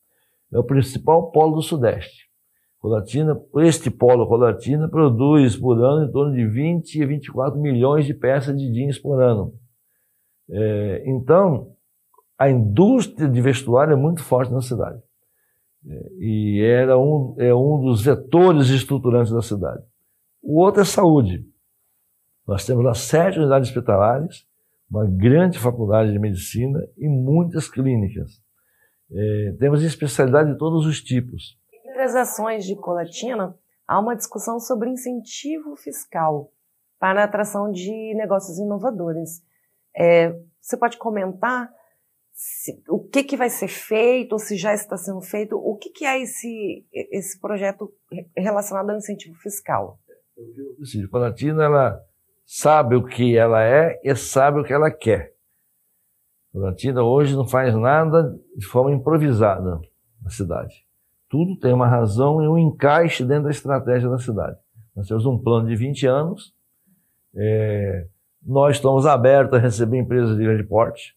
É 0.50 0.58
o 0.58 0.64
principal 0.64 1.30
polo 1.30 1.56
do 1.56 1.62
Sudeste. 1.62 2.30
Colatina, 2.78 3.38
este 3.58 3.90
polo 3.90 4.26
Colatina 4.26 4.88
produz 4.88 5.54
por 5.54 5.78
ano 5.78 6.08
em 6.08 6.10
torno 6.10 6.34
de 6.34 6.46
20 6.46 7.02
a 7.02 7.06
24 7.06 7.60
milhões 7.60 8.06
de 8.06 8.14
peças 8.14 8.56
de 8.56 8.72
jeans 8.72 8.98
por 8.98 9.22
ano. 9.22 9.52
É, 10.50 11.04
então, 11.06 11.74
a 12.38 12.50
indústria 12.50 13.28
de 13.28 13.40
vestuário 13.40 13.92
é 13.92 13.96
muito 13.96 14.22
forte 14.22 14.50
na 14.50 14.62
cidade 14.62 14.98
e 15.84 16.62
era 16.62 16.98
um, 16.98 17.34
é 17.38 17.54
um 17.54 17.80
dos 17.80 18.04
vetores 18.04 18.68
estruturantes 18.68 19.32
da 19.32 19.42
cidade. 19.42 19.82
O 20.42 20.60
outro 20.60 20.82
é 20.82 20.84
saúde. 20.84 21.44
Nós 22.46 22.64
temos 22.64 22.84
lá 22.84 22.94
sete 22.94 23.38
unidades 23.38 23.68
hospitalares, 23.68 24.46
uma 24.90 25.06
grande 25.06 25.58
faculdade 25.58 26.12
de 26.12 26.18
medicina 26.18 26.78
e 26.96 27.08
muitas 27.08 27.68
clínicas. 27.68 28.42
É, 29.10 29.54
temos 29.58 29.82
especialidade 29.82 30.52
de 30.52 30.58
todos 30.58 30.86
os 30.86 31.02
tipos. 31.02 31.58
Entre 31.72 32.02
as 32.02 32.14
ações 32.14 32.64
de 32.64 32.74
Colatina, 32.76 33.54
há 33.86 33.98
uma 33.98 34.16
discussão 34.16 34.58
sobre 34.58 34.90
incentivo 34.90 35.76
fiscal 35.76 36.52
para 36.98 37.22
a 37.22 37.24
atração 37.24 37.70
de 37.70 38.14
negócios 38.14 38.58
inovadores. 38.58 39.42
É, 39.96 40.38
você 40.60 40.76
pode 40.76 40.96
comentar 40.96 41.72
se, 42.32 42.82
o 42.88 42.98
que, 42.98 43.22
que 43.22 43.36
vai 43.36 43.50
ser 43.50 43.68
feito, 43.68 44.32
ou 44.32 44.38
se 44.38 44.56
já 44.56 44.72
está 44.74 44.96
sendo 44.96 45.20
feito, 45.20 45.56
o 45.56 45.76
que, 45.76 45.90
que 45.90 46.04
é 46.04 46.20
esse, 46.20 46.86
esse 46.92 47.38
projeto 47.40 47.92
relacionado 48.36 48.90
ao 48.90 48.96
incentivo 48.96 49.36
fiscal? 49.36 49.98
Sim, 50.84 51.04
a 51.04 51.08
Colatina, 51.08 51.64
ela 51.64 52.00
sabe 52.44 52.96
o 52.96 53.04
que 53.04 53.36
ela 53.36 53.62
é 53.62 54.00
e 54.02 54.14
sabe 54.16 54.60
o 54.60 54.64
que 54.64 54.72
ela 54.72 54.90
quer. 54.90 55.34
A 56.50 56.58
Colatina 56.58 57.02
hoje 57.02 57.36
não 57.36 57.46
faz 57.46 57.74
nada 57.74 58.34
de 58.56 58.66
forma 58.66 58.92
improvisada 58.92 59.80
na 60.22 60.30
cidade. 60.30 60.74
Tudo 61.28 61.58
tem 61.58 61.72
uma 61.72 61.88
razão 61.88 62.42
e 62.42 62.48
um 62.48 62.58
encaixe 62.58 63.24
dentro 63.24 63.44
da 63.44 63.50
estratégia 63.50 64.08
da 64.08 64.18
cidade. 64.18 64.58
Nós 64.94 65.06
temos 65.06 65.24
um 65.24 65.38
plano 65.38 65.66
de 65.66 65.76
20 65.76 66.06
anos, 66.06 66.54
é, 67.34 68.06
nós 68.42 68.76
estamos 68.76 69.06
abertos 69.06 69.58
a 69.58 69.62
receber 69.62 69.98
empresas 69.98 70.36
de 70.36 70.42
grande 70.42 70.64
porte, 70.64 71.16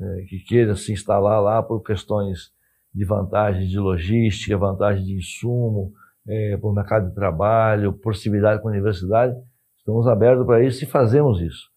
é, 0.00 0.22
que 0.28 0.38
queiram 0.40 0.74
se 0.76 0.92
instalar 0.92 1.42
lá 1.42 1.62
por 1.62 1.82
questões 1.82 2.52
de 2.94 3.04
vantagens 3.04 3.68
de 3.68 3.78
logística, 3.78 4.56
vantagem 4.56 5.04
de 5.04 5.14
insumo, 5.14 5.92
é, 6.26 6.56
por 6.56 6.74
mercado 6.74 7.08
de 7.08 7.14
trabalho, 7.14 7.92
proximidade 7.92 8.60
com 8.60 8.68
a 8.68 8.72
universidade. 8.72 9.34
Estamos 9.76 10.06
abertos 10.06 10.44
para 10.46 10.62
isso 10.62 10.84
e 10.84 10.86
fazemos 10.86 11.40
isso. 11.40 11.70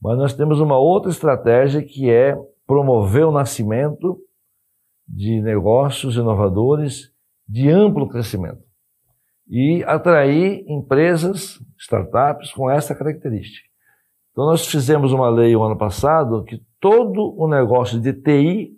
Mas 0.00 0.18
nós 0.18 0.34
temos 0.34 0.60
uma 0.60 0.78
outra 0.78 1.10
estratégia 1.10 1.82
que 1.82 2.10
é 2.10 2.36
promover 2.66 3.24
o 3.24 3.32
nascimento 3.32 4.18
de 5.06 5.40
negócios 5.40 6.16
inovadores 6.16 7.12
de 7.48 7.68
amplo 7.68 8.08
crescimento 8.08 8.62
e 9.48 9.84
atrair 9.84 10.64
empresas, 10.66 11.60
startups 11.78 12.52
com 12.52 12.70
essa 12.70 12.94
característica. 12.94 13.68
Então 14.34 14.46
nós 14.46 14.66
fizemos 14.66 15.12
uma 15.12 15.30
lei 15.30 15.54
o 15.54 15.62
ano 15.62 15.78
passado 15.78 16.42
que 16.42 16.60
todo 16.80 17.36
o 17.38 17.46
negócio 17.46 18.00
de 18.00 18.12
TI 18.12 18.76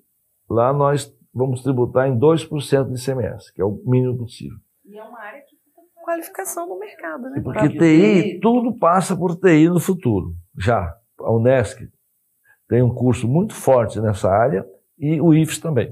lá 0.51 0.71
nós 0.71 1.11
vamos 1.33 1.63
tributar 1.63 2.07
em 2.07 2.19
2% 2.19 2.93
de 2.93 3.01
ICMS, 3.01 3.55
que 3.55 3.63
é 3.63 3.65
o 3.65 3.81
mínimo 3.87 4.19
possível. 4.19 4.59
E 4.85 4.99
é 4.99 5.03
uma 5.03 5.19
área 5.19 5.41
que 5.41 5.57
qualificação 6.05 6.69
do 6.69 6.79
mercado, 6.79 7.23
né? 7.31 7.41
Porque 7.41 7.71
TI, 7.71 8.39
tudo 8.41 8.79
passa 8.79 9.17
por 9.17 9.35
TI 9.35 9.71
no 9.71 9.81
futuro. 9.81 10.35
Já 10.59 10.95
a 11.21 11.33
Unesc 11.33 11.89
tem 12.69 12.83
um 12.83 12.95
curso 12.95 13.27
muito 13.27 13.55
forte 13.55 13.99
nessa 13.99 14.31
área 14.31 14.63
e 14.99 15.19
o 15.23 15.33
IFES 15.33 15.59
também. 15.59 15.91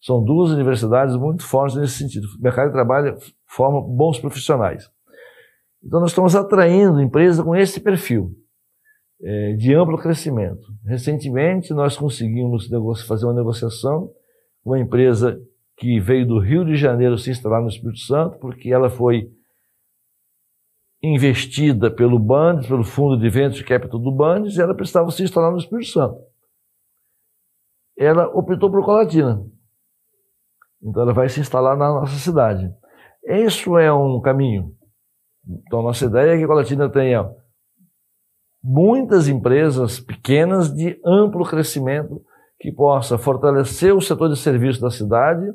São 0.00 0.24
duas 0.24 0.50
universidades 0.50 1.14
muito 1.14 1.44
fortes 1.44 1.76
nesse 1.76 1.98
sentido. 1.98 2.26
O 2.36 2.42
mercado 2.42 2.66
de 2.66 2.72
trabalho 2.72 3.16
forma 3.46 3.80
bons 3.80 4.18
profissionais. 4.18 4.90
Então, 5.84 6.00
nós 6.00 6.10
estamos 6.10 6.34
atraindo 6.34 7.00
empresas 7.00 7.44
com 7.44 7.54
esse 7.54 7.78
perfil 7.78 8.34
é, 9.20 9.52
de 9.54 9.74
amplo 9.74 9.98
crescimento. 9.98 10.66
Recentemente, 10.84 11.74
nós 11.74 11.96
conseguimos 11.96 12.68
fazer 13.06 13.26
uma 13.26 13.34
negociação 13.34 14.10
com 14.62 14.70
uma 14.70 14.78
empresa 14.78 15.40
que 15.76 16.00
veio 16.00 16.26
do 16.26 16.40
Rio 16.40 16.64
de 16.64 16.76
Janeiro 16.76 17.16
se 17.16 17.30
instalar 17.30 17.62
no 17.62 17.68
Espírito 17.68 18.00
Santo, 18.00 18.38
porque 18.38 18.72
ela 18.72 18.90
foi 18.90 19.30
investida 21.02 21.90
pelo 21.90 22.18
Bandes, 22.18 22.66
pelo 22.66 22.82
Fundo 22.82 23.16
de 23.16 23.30
Venture 23.30 23.64
Capital 23.64 24.00
do 24.00 24.10
Bandes, 24.10 24.56
e 24.56 24.60
ela 24.60 24.74
precisava 24.74 25.10
se 25.10 25.22
instalar 25.22 25.52
no 25.52 25.58
Espírito 25.58 25.88
Santo. 25.88 26.20
Ela 27.96 28.26
optou 28.28 28.70
por 28.70 28.84
Colatina. 28.84 29.44
Então 30.82 31.02
ela 31.02 31.12
vai 31.12 31.28
se 31.28 31.40
instalar 31.40 31.76
na 31.76 31.88
nossa 31.88 32.16
cidade. 32.16 32.72
Isso 33.24 33.76
é 33.78 33.92
um 33.92 34.20
caminho. 34.20 34.74
Então 35.66 35.80
a 35.80 35.82
nossa 35.84 36.06
ideia 36.06 36.32
é 36.32 36.38
que 36.38 36.46
Colatina 36.46 36.88
tenha 36.88 37.28
muitas 38.62 39.28
empresas 39.28 40.00
pequenas 40.00 40.72
de 40.72 41.00
amplo 41.04 41.44
crescimento 41.44 42.20
que 42.60 42.72
possa 42.72 43.16
fortalecer 43.16 43.94
o 43.94 44.00
setor 44.00 44.28
de 44.28 44.36
serviço 44.36 44.80
da 44.80 44.90
cidade, 44.90 45.52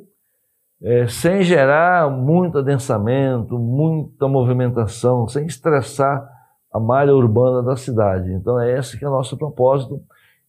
é, 0.82 1.08
sem 1.08 1.42
gerar 1.44 2.10
muito 2.10 2.58
adensamento, 2.58 3.58
muita 3.58 4.28
movimentação, 4.28 5.28
sem 5.28 5.46
estressar 5.46 6.28
a 6.74 6.80
malha 6.80 7.16
urbana 7.16 7.62
da 7.62 7.76
cidade. 7.76 8.32
Então 8.34 8.60
é 8.60 8.78
esse 8.78 8.98
que 8.98 9.06
é 9.06 9.08
o 9.08 9.12
nosso 9.12 9.38
propósito. 9.38 10.02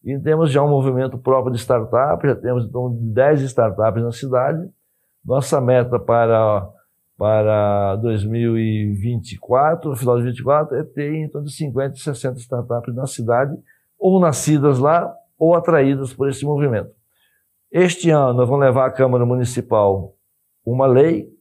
E 0.05 0.19
temos 0.19 0.51
já 0.51 0.63
um 0.63 0.69
movimento 0.69 1.19
próprio 1.19 1.53
de 1.53 1.61
startup, 1.61 2.27
já 2.27 2.37
temos 2.37 2.67
então 2.67 2.95
10 3.01 3.43
startups 3.43 4.03
na 4.03 4.13
cidade. 4.13 4.69
Nossa 5.25 5.61
meta 5.61 5.99
para, 5.99 6.69
para 7.25 7.97
2024, 8.03 9.89
no 9.89 9.97
final 9.97 10.17
de 10.19 10.25
2024, 10.25 10.77
é 10.77 10.85
ter 10.85 11.15
em 11.15 11.27
torno 11.27 11.47
de 11.47 11.55
50 11.55 11.97
e 11.97 11.99
60 11.99 12.39
startups 12.39 12.95
na 12.95 13.07
cidade, 13.07 13.57
ou 13.99 14.21
nascidas 14.21 14.79
lá, 14.79 15.11
ou 15.39 15.55
atraídas 15.55 16.13
por 16.13 16.29
esse 16.29 16.45
movimento. 16.45 16.95
Este 17.73 18.11
ano 18.11 18.35
nós 18.35 18.47
vamos 18.47 18.63
levar 18.63 18.85
à 18.85 18.91
Câmara 18.91 19.25
Municipal 19.25 20.15
uma 20.67 20.87
lei 20.87 21.33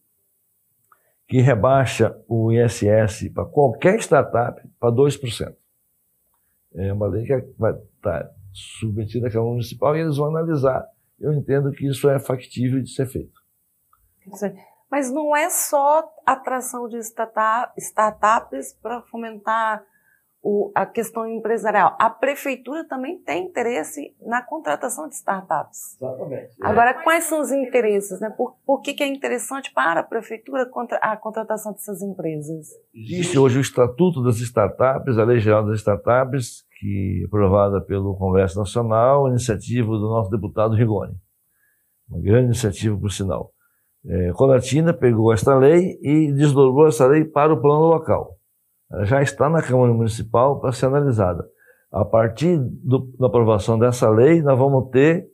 que 1.28 1.42
rebaixa 1.42 2.18
o 2.30 2.50
ISS 2.50 3.28
para 3.34 3.44
qualquer 3.44 4.00
startup 4.00 4.62
para 4.80 4.90
2%. 4.90 5.54
É 6.76 6.94
uma 6.94 7.08
lei 7.08 7.26
que 7.26 7.46
vai 7.60 7.74
estar 7.74 8.30
submetida 8.54 9.28
à 9.28 9.30
Câmara 9.30 9.52
Municipal 9.52 9.98
e 9.98 10.00
eles 10.00 10.16
vão 10.16 10.28
analisar. 10.28 10.88
Eu 11.20 11.34
entendo 11.34 11.74
que 11.74 11.86
isso 11.86 12.10
é 12.10 12.18
factível 12.20 12.82
de 12.82 12.90
ser 12.90 13.06
feito. 13.06 13.38
Mas 14.94 15.12
não 15.12 15.36
é 15.36 15.50
só 15.50 16.08
atração 16.24 16.88
de 16.88 17.00
startups 17.00 18.78
para 18.80 19.02
fomentar 19.02 19.84
o, 20.40 20.72
a 20.76 20.86
questão 20.86 21.28
empresarial. 21.28 21.98
A 22.00 22.12
prefeitura 22.12 22.88
também 22.88 23.18
tem 23.18 23.48
interesse 23.48 24.16
na 24.22 24.44
contratação 24.44 25.10
de 25.10 25.16
startups. 25.16 26.00
Exatamente. 26.00 26.56
Agora, 26.62 26.92
é. 26.92 26.94
quais 27.02 27.24
são 27.24 27.42
os 27.42 27.52
interesses? 27.52 28.20
Né? 28.20 28.30
Por, 28.38 28.56
por 28.64 28.82
que, 28.82 28.94
que, 28.94 29.02
é 29.02 29.08
interessante 29.08 29.74
para 29.74 30.02
a 30.02 30.04
prefeitura 30.04 30.68
contra, 30.68 31.00
a 31.00 31.18
contratação 31.18 31.72
dessas 31.72 32.04
empresas? 32.04 32.68
Existe 32.94 33.40
hoje 33.40 33.58
o 33.58 33.62
Estatuto 33.62 34.24
das 34.24 34.38
Startups, 34.38 35.18
a 35.18 35.24
Lei 35.24 35.40
Geral 35.40 35.66
das 35.66 35.80
Startups, 35.80 36.68
que 36.80 37.22
é 37.24 37.26
aprovada 37.26 37.82
pelo 37.82 38.16
Congresso 38.16 38.60
Nacional, 38.60 39.28
iniciativa 39.28 39.88
do 39.88 40.08
nosso 40.08 40.30
deputado 40.30 40.76
Rigoni. 40.76 41.16
Uma 42.08 42.22
grande 42.22 42.46
iniciativa, 42.46 42.96
por 42.96 43.12
sinal. 43.12 43.53
É, 44.06 44.32
Colatina 44.34 44.94
pegou 44.94 45.34
esta 45.34 45.56
lei 45.56 45.98
e 46.02 46.32
desdobrou 46.34 46.88
essa 46.88 47.08
lei 47.08 47.24
para 47.24 47.54
o 47.54 47.62
plano 47.62 47.86
local 47.86 48.38
já 49.02 49.22
está 49.22 49.50
na 49.50 49.62
Câmara 49.62 49.94
Municipal 49.94 50.60
para 50.60 50.72
ser 50.72 50.86
analisada. 50.86 51.44
A 51.92 52.06
partir 52.06 52.58
do, 52.60 53.12
da 53.20 53.28
aprovação 53.28 53.78
dessa 53.78 54.10
lei, 54.10 54.42
nós 54.42 54.58
vamos 54.58 54.90
ter 54.90 55.28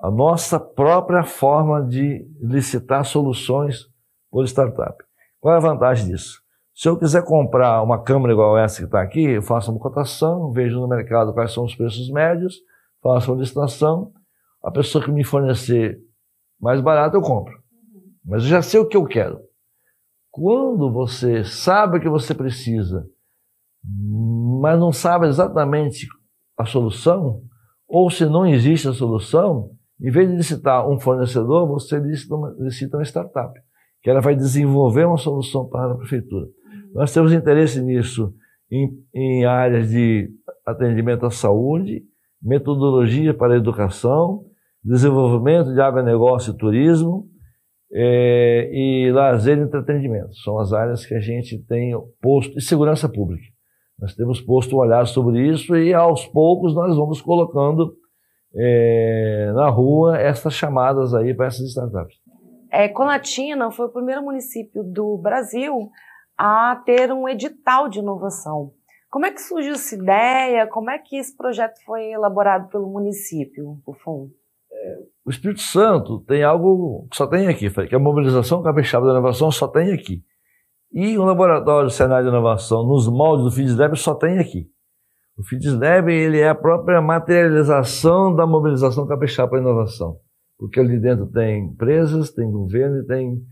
a 0.00 0.10
nossa 0.10 0.58
própria 0.58 1.22
forma 1.22 1.82
de 1.82 2.26
licitar 2.40 3.04
soluções 3.04 3.86
por 4.30 4.44
startup. 4.44 4.96
Qual 5.40 5.54
é 5.54 5.56
a 5.56 5.60
vantagem 5.60 6.08
disso? 6.08 6.42
Se 6.74 6.88
eu 6.88 6.98
quiser 6.98 7.24
comprar 7.24 7.82
uma 7.82 8.02
câmera 8.02 8.32
igual 8.32 8.58
essa 8.58 8.78
que 8.78 8.84
está 8.84 9.00
aqui, 9.00 9.22
eu 9.22 9.42
faço 9.42 9.70
uma 9.70 9.80
cotação, 9.80 10.50
vejo 10.50 10.80
no 10.80 10.88
mercado 10.88 11.32
quais 11.32 11.52
são 11.52 11.64
os 11.64 11.74
preços 11.74 12.10
médios, 12.10 12.56
faço 13.02 13.32
uma 13.32 13.40
licitação, 13.40 14.12
a 14.62 14.70
pessoa 14.70 15.04
que 15.04 15.10
me 15.10 15.22
fornecer 15.22 15.98
mais 16.60 16.80
barato 16.80 17.16
eu 17.16 17.22
compro. 17.22 17.54
Mas 18.24 18.42
eu 18.42 18.48
já 18.48 18.62
sei 18.62 18.80
o 18.80 18.86
que 18.86 18.96
eu 18.96 19.04
quero. 19.04 19.40
Quando 20.30 20.90
você 20.90 21.44
sabe 21.44 21.98
o 21.98 22.00
que 22.00 22.08
você 22.08 22.34
precisa, 22.34 23.06
mas 24.60 24.78
não 24.78 24.92
sabe 24.92 25.26
exatamente 25.26 26.08
a 26.56 26.64
solução, 26.64 27.42
ou 27.86 28.10
se 28.10 28.24
não 28.24 28.46
existe 28.46 28.88
a 28.88 28.92
solução, 28.92 29.70
em 30.00 30.10
vez 30.10 30.28
de 30.28 30.36
licitar 30.36 30.88
um 30.88 30.98
fornecedor, 30.98 31.68
você 31.68 31.98
licita 31.98 32.34
uma, 32.34 32.54
licita 32.58 32.96
uma 32.96 33.04
startup, 33.04 33.52
que 34.02 34.10
ela 34.10 34.20
vai 34.20 34.34
desenvolver 34.34 35.04
uma 35.04 35.18
solução 35.18 35.68
para 35.68 35.92
a 35.92 35.96
prefeitura. 35.96 36.46
Nós 36.92 37.12
temos 37.12 37.32
interesse 37.32 37.80
nisso 37.80 38.34
em, 38.70 38.90
em 39.14 39.44
áreas 39.44 39.88
de 39.88 40.30
atendimento 40.66 41.26
à 41.26 41.30
saúde, 41.30 42.02
metodologia 42.42 43.32
para 43.32 43.54
a 43.54 43.56
educação, 43.56 44.44
desenvolvimento 44.82 45.72
de 45.72 45.80
agronegócio 45.80 46.52
e 46.52 46.56
turismo, 46.56 47.28
é, 47.94 48.70
e 48.72 49.12
lazer 49.12 49.56
e 49.58 49.62
entretenimento. 49.62 50.34
São 50.36 50.58
as 50.58 50.72
áreas 50.72 51.06
que 51.06 51.14
a 51.14 51.20
gente 51.20 51.58
tem 51.66 51.92
posto, 52.20 52.58
e 52.58 52.60
segurança 52.60 53.08
pública. 53.08 53.44
Nós 53.98 54.14
temos 54.14 54.40
posto 54.40 54.74
um 54.74 54.80
olhar 54.80 55.06
sobre 55.06 55.40
isso 55.48 55.76
e 55.76 55.94
aos 55.94 56.26
poucos 56.26 56.74
nós 56.74 56.96
vamos 56.96 57.22
colocando 57.22 57.94
é, 58.56 59.52
na 59.54 59.68
rua 59.68 60.18
essas 60.18 60.54
chamadas 60.54 61.14
aí 61.14 61.32
para 61.32 61.46
essas 61.46 61.68
startups. 61.68 62.16
É, 62.70 62.88
Colatina 62.88 63.70
foi 63.70 63.86
o 63.86 63.92
primeiro 63.92 64.22
município 64.22 64.82
do 64.82 65.16
Brasil 65.16 65.90
a 66.36 66.82
ter 66.84 67.12
um 67.12 67.28
edital 67.28 67.88
de 67.88 68.00
inovação. 68.00 68.72
Como 69.08 69.26
é 69.26 69.30
que 69.30 69.40
surgiu 69.40 69.74
essa 69.74 69.94
ideia? 69.94 70.66
Como 70.66 70.90
é 70.90 70.98
que 70.98 71.16
esse 71.16 71.36
projeto 71.36 71.78
foi 71.86 72.10
elaborado 72.10 72.68
pelo 72.68 72.88
município, 72.88 73.78
Bufon? 73.86 74.28
O 75.24 75.30
Espírito 75.30 75.60
Santo 75.60 76.20
tem 76.20 76.42
algo 76.42 77.06
que 77.10 77.16
só 77.16 77.26
tem 77.26 77.48
aqui, 77.48 77.70
que 77.88 77.94
a 77.94 77.98
mobilização 77.98 78.62
capixaba 78.62 79.06
da 79.06 79.12
inovação 79.12 79.50
só 79.50 79.66
tem 79.66 79.92
aqui. 79.92 80.22
E 80.92 81.18
o 81.18 81.24
laboratório 81.24 81.90
cenário 81.90 82.24
de 82.24 82.30
inovação 82.30 82.86
nos 82.86 83.08
moldes 83.08 83.44
do 83.44 83.50
FIDSLab 83.50 83.96
só 83.96 84.14
tem 84.14 84.38
aqui. 84.38 84.68
O 85.36 85.42
FIDSLab 85.42 86.12
ele 86.12 86.38
é 86.38 86.48
a 86.48 86.54
própria 86.54 87.02
materialização 87.02 88.34
da 88.34 88.46
mobilização 88.46 89.06
capixaba 89.06 89.48
para 89.48 89.58
a 89.58 89.62
inovação. 89.62 90.18
Porque 90.58 90.78
ali 90.78 91.00
dentro 91.00 91.26
tem 91.26 91.64
empresas, 91.64 92.30
tem 92.30 92.48
governo 92.50 92.98
e 92.98 93.06
tem, 93.06 93.42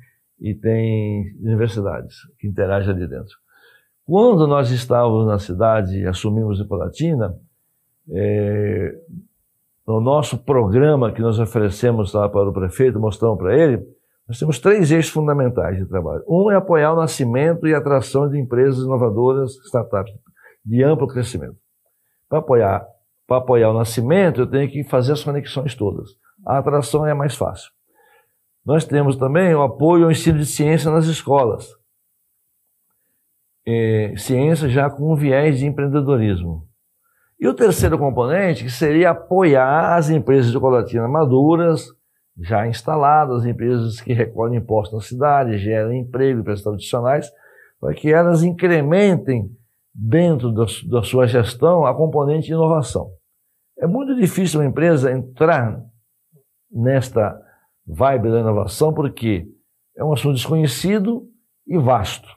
e 0.40 0.54
tem 0.54 1.36
universidades 1.40 2.14
que 2.38 2.46
interagem 2.46 2.94
ali 2.94 3.08
dentro. 3.08 3.34
Quando 4.04 4.46
nós 4.46 4.70
estávamos 4.70 5.26
na 5.26 5.38
cidade 5.38 5.98
e 5.98 6.06
assumimos 6.06 6.60
Hipolatina, 6.60 7.34
é, 8.10 8.94
no 9.92 10.00
nosso 10.00 10.38
programa 10.38 11.12
que 11.12 11.20
nós 11.20 11.38
oferecemos 11.38 12.14
lá 12.14 12.26
para 12.26 12.48
o 12.48 12.52
prefeito, 12.52 12.98
mostramos 12.98 13.38
para 13.38 13.54
ele, 13.54 13.82
nós 14.26 14.38
temos 14.38 14.58
três 14.58 14.90
eixos 14.90 15.12
fundamentais 15.12 15.76
de 15.76 15.84
trabalho. 15.84 16.24
Um 16.26 16.50
é 16.50 16.56
apoiar 16.56 16.94
o 16.94 16.96
nascimento 16.96 17.66
e 17.66 17.74
atração 17.74 18.26
de 18.26 18.40
empresas 18.40 18.82
inovadoras, 18.82 19.52
startups, 19.66 20.14
de 20.64 20.82
amplo 20.82 21.06
crescimento. 21.06 21.56
Para 22.26 22.38
apoiar, 22.38 22.86
para 23.26 23.36
apoiar 23.36 23.70
o 23.70 23.78
nascimento, 23.78 24.40
eu 24.40 24.46
tenho 24.46 24.70
que 24.70 24.82
fazer 24.84 25.12
as 25.12 25.22
conexões 25.22 25.74
todas. 25.74 26.08
A 26.46 26.56
atração 26.56 27.06
é 27.06 27.12
mais 27.12 27.34
fácil. 27.34 27.70
Nós 28.64 28.86
temos 28.86 29.16
também 29.16 29.54
o 29.54 29.60
apoio 29.60 30.04
ao 30.04 30.10
ensino 30.10 30.38
de 30.38 30.46
ciência 30.46 30.90
nas 30.90 31.04
escolas. 31.04 31.68
É, 33.66 34.14
ciência 34.16 34.70
já 34.70 34.88
com 34.88 35.12
um 35.12 35.16
viés 35.16 35.58
de 35.58 35.66
empreendedorismo. 35.66 36.66
E 37.42 37.48
o 37.48 37.52
terceiro 37.52 37.98
componente, 37.98 38.62
que 38.62 38.70
seria 38.70 39.10
apoiar 39.10 39.96
as 39.96 40.08
empresas 40.08 40.52
de 40.52 40.60
colatina 40.60 41.08
maduras, 41.08 41.88
já 42.38 42.68
instaladas, 42.68 43.44
empresas 43.44 44.00
que 44.00 44.12
recolhem 44.12 44.58
impostos 44.58 44.94
na 44.94 45.04
cidade, 45.04 45.58
geram 45.58 45.92
emprego 45.92 46.38
e 46.38 46.44
prestações 46.44 46.76
adicionais, 46.76 47.28
para 47.80 47.94
que 47.94 48.12
elas 48.12 48.44
incrementem 48.44 49.50
dentro 49.92 50.52
da, 50.52 50.66
da 50.88 51.02
sua 51.02 51.26
gestão 51.26 51.84
a 51.84 51.92
componente 51.92 52.46
de 52.46 52.52
inovação. 52.52 53.10
É 53.76 53.88
muito 53.88 54.14
difícil 54.14 54.60
uma 54.60 54.68
empresa 54.68 55.10
entrar 55.10 55.82
nesta 56.70 57.36
vibe 57.84 58.30
da 58.30 58.38
inovação 58.38 58.94
porque 58.94 59.48
é 59.96 60.04
um 60.04 60.12
assunto 60.12 60.36
desconhecido 60.36 61.26
e 61.66 61.76
vasto. 61.76 62.28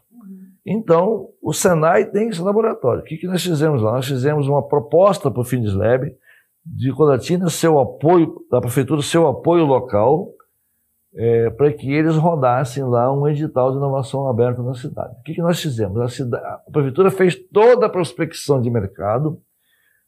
Então, 0.66 1.30
o 1.42 1.54
Senai 1.54 2.06
tem 2.06 2.30
esse 2.30 2.42
laboratório. 2.42 3.02
O 3.02 3.06
que, 3.06 3.18
que 3.18 3.28
nós 3.28 3.44
fizemos 3.44 3.82
lá? 3.82 3.94
Nós 3.94 4.08
fizemos 4.08 4.48
uma 4.48 4.68
proposta 4.68 5.30
para 5.30 5.42
o 5.42 5.46
Findeslab 5.46 6.12
de 6.66 6.92
Colatina, 6.92 7.50
seu 7.50 7.78
apoio, 7.80 8.44
da 8.50 8.60
prefeitura, 8.60 9.02
seu 9.04 9.28
apoio 9.28 9.64
local, 9.66 10.34
é, 11.14 11.52
para 11.52 11.72
que 11.72 11.94
eles 11.94 12.16
rodassem 12.16 12.84
lá 12.84 13.14
um 13.14 13.28
edital 13.28 13.72
de 13.72 13.78
inovação 13.78 14.28
aberto 14.28 14.64
na 14.64 14.74
cidade. 14.74 15.16
O 15.20 15.24
que, 15.24 15.36
que 15.36 15.42
nós 15.42 15.62
fizemos? 15.62 16.02
A, 16.02 16.08
cidade, 16.08 16.44
a 16.44 16.72
prefeitura 16.72 17.12
fez 17.12 17.36
toda 17.36 17.86
a 17.86 17.90
prospecção 17.90 18.60
de 18.60 18.70
mercado, 18.72 19.40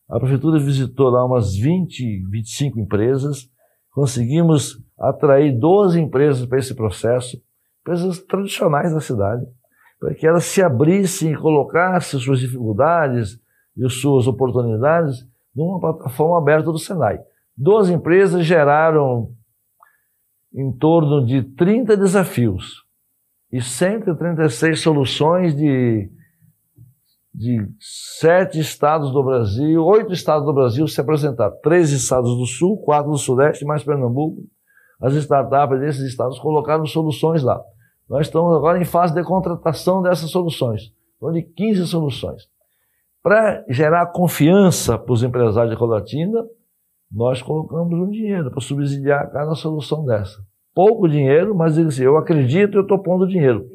a 0.09 0.19
prefeitura 0.19 0.59
visitou 0.59 1.09
lá 1.09 1.23
umas 1.23 1.55
20, 1.55 2.25
25 2.29 2.79
empresas, 2.79 3.49
conseguimos 3.91 4.81
atrair 4.97 5.57
12 5.57 5.99
empresas 5.99 6.45
para 6.45 6.59
esse 6.59 6.73
processo, 6.73 7.41
empresas 7.81 8.19
tradicionais 8.19 8.91
da 8.91 8.99
cidade, 8.99 9.45
para 9.99 10.13
que 10.13 10.27
elas 10.27 10.45
se 10.45 10.61
abrissem 10.61 11.31
e 11.31 11.37
colocassem 11.37 12.19
suas 12.19 12.39
dificuldades 12.39 13.39
e 13.75 13.89
suas 13.89 14.27
oportunidades 14.27 15.25
numa 15.55 15.79
plataforma 15.79 16.37
aberta 16.37 16.71
do 16.71 16.77
Senai. 16.77 17.19
12 17.57 17.93
empresas 17.93 18.45
geraram 18.45 19.31
em 20.53 20.71
torno 20.71 21.25
de 21.25 21.43
30 21.43 21.97
desafios 21.97 22.83
e 23.51 23.61
136 23.61 24.79
soluções 24.79 25.55
de, 25.55 26.09
de 27.33 27.67
sete 28.19 28.59
estados 28.59 29.11
do 29.11 29.23
Brasil, 29.23 29.83
oito 29.83 30.13
estados 30.13 30.45
do 30.45 30.53
Brasil 30.53 30.87
se 30.87 30.99
apresentaram. 30.99 31.55
Três 31.61 31.91
estados 31.91 32.37
do 32.37 32.45
Sul, 32.45 32.77
quatro 32.83 33.11
do 33.11 33.17
Sudeste, 33.17 33.65
mais 33.65 33.83
Pernambuco. 33.83 34.41
As 35.01 35.13
startups 35.13 35.79
desses 35.79 36.01
estados 36.01 36.39
colocaram 36.39 36.85
soluções 36.85 37.43
lá. 37.43 37.61
Nós 38.09 38.27
estamos 38.27 38.55
agora 38.55 38.79
em 38.79 38.85
fase 38.85 39.13
de 39.13 39.23
contratação 39.23 40.01
dessas 40.01 40.29
soluções. 40.29 40.93
Então, 41.17 41.31
de 41.31 41.41
15 41.41 41.87
soluções. 41.87 42.43
Para 43.21 43.65
gerar 43.67 44.05
confiança 44.07 44.97
para 44.97 45.11
os 45.11 45.23
empresários 45.23 45.71
de 45.71 45.77
Colatina, 45.77 46.45
nós 47.11 47.41
colocamos 47.41 47.93
um 47.93 48.09
dinheiro 48.09 48.49
para 48.51 48.61
subsidiar 48.61 49.31
cada 49.31 49.55
solução 49.55 50.05
dessa. 50.05 50.39
Pouco 50.73 51.07
dinheiro, 51.07 51.55
mas 51.55 51.77
eu 51.99 52.17
acredito 52.17 52.75
e 52.75 52.77
eu 52.77 52.83
estou 52.83 52.99
pondo 52.99 53.27
dinheiro. 53.27 53.65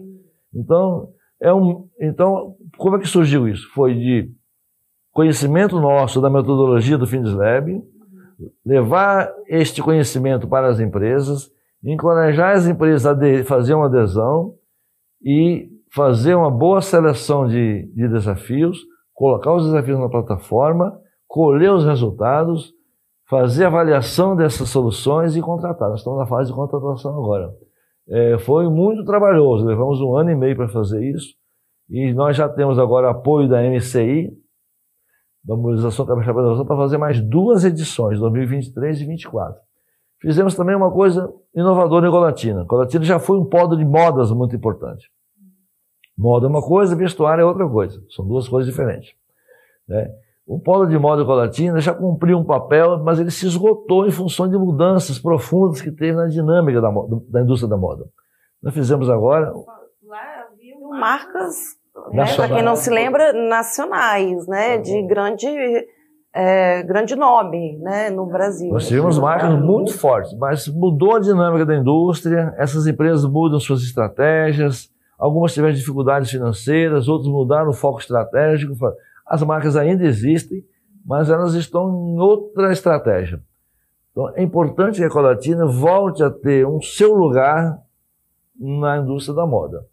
Então, 0.55 1.09
é 1.41 1.53
um, 1.53 1.89
então, 2.01 2.55
como 2.77 2.97
é 2.97 3.01
que 3.01 3.09
surgiu 3.09 3.49
isso? 3.49 3.69
Foi 3.75 3.95
de 3.95 4.31
conhecimento 5.11 5.81
nosso 5.81 6.21
da 6.21 6.31
metodologia 6.31 6.97
do 6.97 7.07
FindesLab, 7.07 7.83
levar 8.65 9.31
este 9.47 9.83
conhecimento 9.83 10.47
para 10.49 10.69
as 10.69 10.81
empresas, 10.81 11.51
encorajar 11.85 12.57
as 12.57 12.67
empresas 12.67 13.07
a 13.07 13.45
fazer 13.45 13.75
uma 13.75 13.87
adesão 13.87 14.55
e 15.23 15.69
fazer 15.93 16.35
uma 16.35 16.51
boa 16.51 16.81
seleção 16.81 17.47
de, 17.47 17.87
de 17.95 18.09
desafios, 18.09 18.79
colocar 19.13 19.55
os 19.55 19.67
desafios 19.67 19.99
na 19.99 20.09
plataforma, 20.09 20.99
colher 21.27 21.73
os 21.73 21.85
resultados, 21.85 22.73
fazer 23.29 23.65
avaliação 23.65 24.37
dessas 24.37 24.69
soluções 24.69 25.37
e 25.37 25.41
contratar. 25.41 25.89
Nós 25.89 26.01
estamos 26.01 26.19
na 26.19 26.27
fase 26.27 26.51
de 26.51 26.57
contratação 26.57 27.13
agora. 27.13 27.51
É, 28.09 28.39
foi 28.39 28.69
muito 28.69 29.05
trabalhoso, 29.05 29.65
levamos 29.65 30.01
um 30.01 30.17
ano 30.17 30.31
e 30.31 30.37
meio 30.37 30.57
para 30.57 30.69
fazer 30.69 31.03
isso, 31.05 31.35
e 31.89 32.13
nós 32.13 32.37
já 32.37 32.49
temos 32.49 32.79
agora 32.79 33.11
apoio 33.11 33.49
da 33.49 33.63
MCI, 33.63 34.31
da 35.45 35.57
Mobilização 35.57 36.07
Capixaba 36.07 36.65
para 36.65 36.77
fazer 36.77 36.99
mais 36.99 37.21
duas 37.21 37.65
edições, 37.65 38.19
2023 38.19 38.97
e 38.97 39.07
2024. 39.07 39.61
Fizemos 40.23 40.55
também 40.55 40.77
uma 40.77 40.91
coisa 40.91 41.33
inovadora 41.53 42.07
em 42.07 42.11
Colatina. 42.11 42.65
Colatina 42.65 43.05
já 43.05 43.19
foi 43.19 43.39
um 43.39 43.45
polo 43.45 43.77
de 43.77 43.85
modas 43.85 44.31
muito 44.31 44.55
importante. 44.55 45.11
Moda 46.17 46.47
é 46.47 46.49
uma 46.49 46.63
coisa, 46.63 46.95
vestuário 46.95 47.43
é 47.43 47.45
outra 47.45 47.69
coisa. 47.69 48.01
São 48.09 48.25
duas 48.25 48.49
coisas 48.49 48.71
diferentes. 48.71 49.15
Né? 49.89 50.09
O 50.47 50.61
polo 50.61 50.87
de 50.87 50.97
moda 50.97 51.25
Colatina 51.25 51.81
já 51.81 51.93
cumpriu 51.93 52.39
um 52.39 52.45
papel, 52.45 53.03
mas 53.03 53.19
ele 53.19 53.33
se 53.33 53.47
esgotou 53.47 54.07
em 54.07 54.13
função 54.13 54.49
de 54.49 54.57
mudanças 54.57 55.19
profundas 55.19 55.81
que 55.81 55.91
teve 55.91 56.13
na 56.13 56.29
dinâmica 56.29 56.81
da, 56.81 56.91
moda, 56.91 57.21
da 57.29 57.41
indústria 57.43 57.69
da 57.69 57.77
moda. 57.77 58.05
Nós 58.63 58.73
fizemos 58.73 59.11
agora. 59.11 59.53
Lá 60.07 60.47
havia 60.49 60.79
marcas, 60.89 61.77
né, 62.13 62.25
para 62.37 62.49
quem 62.49 62.63
não 62.63 62.77
se 62.77 62.91
lembra, 62.91 63.33
nacionais, 63.33 64.47
né, 64.47 64.79
de 64.79 65.03
grande 65.03 65.49
é, 66.35 66.83
grande 66.83 67.15
nome 67.15 67.77
né, 67.79 68.09
no 68.11 68.27
Brasil. 68.27 68.71
Nós 68.71 68.89
tivemos 68.89 69.19
marcas 69.19 69.59
muito 69.61 69.93
fortes, 69.93 70.33
mas 70.39 70.67
mudou 70.69 71.17
a 71.17 71.21
dinâmica 71.21 71.67
da 71.67 71.77
indústria, 71.77 72.55
essas 72.57 72.87
empresas 72.87 73.25
mudam 73.25 73.61
suas 73.61 73.83
estratégias, 73.83 74.91
algumas 75.19 75.53
tiveram 75.53 75.75
dificuldades 75.75 76.31
financeiras, 76.31 77.07
outras 77.07 77.31
mudaram 77.31 77.71
o 77.71 77.75
foco 77.75 78.01
estratégico. 78.01 78.75
As 79.27 79.43
marcas 79.43 79.77
ainda 79.77 80.05
existem, 80.05 80.65
mas 81.05 81.29
elas 81.29 81.55
estão 81.55 81.89
em 81.89 82.19
outra 82.19 82.73
estratégia. 82.73 83.41
Então 84.11 84.31
é 84.35 84.43
importante 84.43 84.99
que 84.99 85.05
a 85.05 85.11
Colatina 85.11 85.67
volte 85.67 86.23
a 86.23 86.31
ter 86.31 86.67
um 86.67 86.81
seu 86.81 87.15
lugar 87.15 87.79
na 88.59 88.99
indústria 88.99 89.35
da 89.35 89.47
moda. 89.47 89.85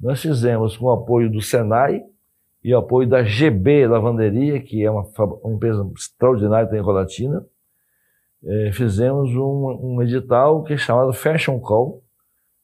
Nós 0.00 0.20
fizemos 0.20 0.76
com 0.76 0.86
o 0.86 0.92
apoio 0.92 1.30
do 1.30 1.40
Senai, 1.40 2.02
e 2.64 2.72
apoio 2.72 3.06
da 3.06 3.22
GB 3.22 3.86
Lavanderia, 3.86 4.58
que 4.58 4.82
é 4.82 4.90
uma, 4.90 5.04
uma 5.42 5.54
empresa 5.54 5.86
extraordinária 5.94 6.68
tem 6.68 6.80
em 6.80 6.82
Colatina, 6.82 7.44
é, 8.42 8.72
fizemos 8.72 9.30
um, 9.36 9.96
um, 9.96 10.02
edital 10.02 10.64
que 10.64 10.72
é 10.72 10.76
chamado 10.76 11.12
Fashion 11.12 11.60
Call. 11.60 12.02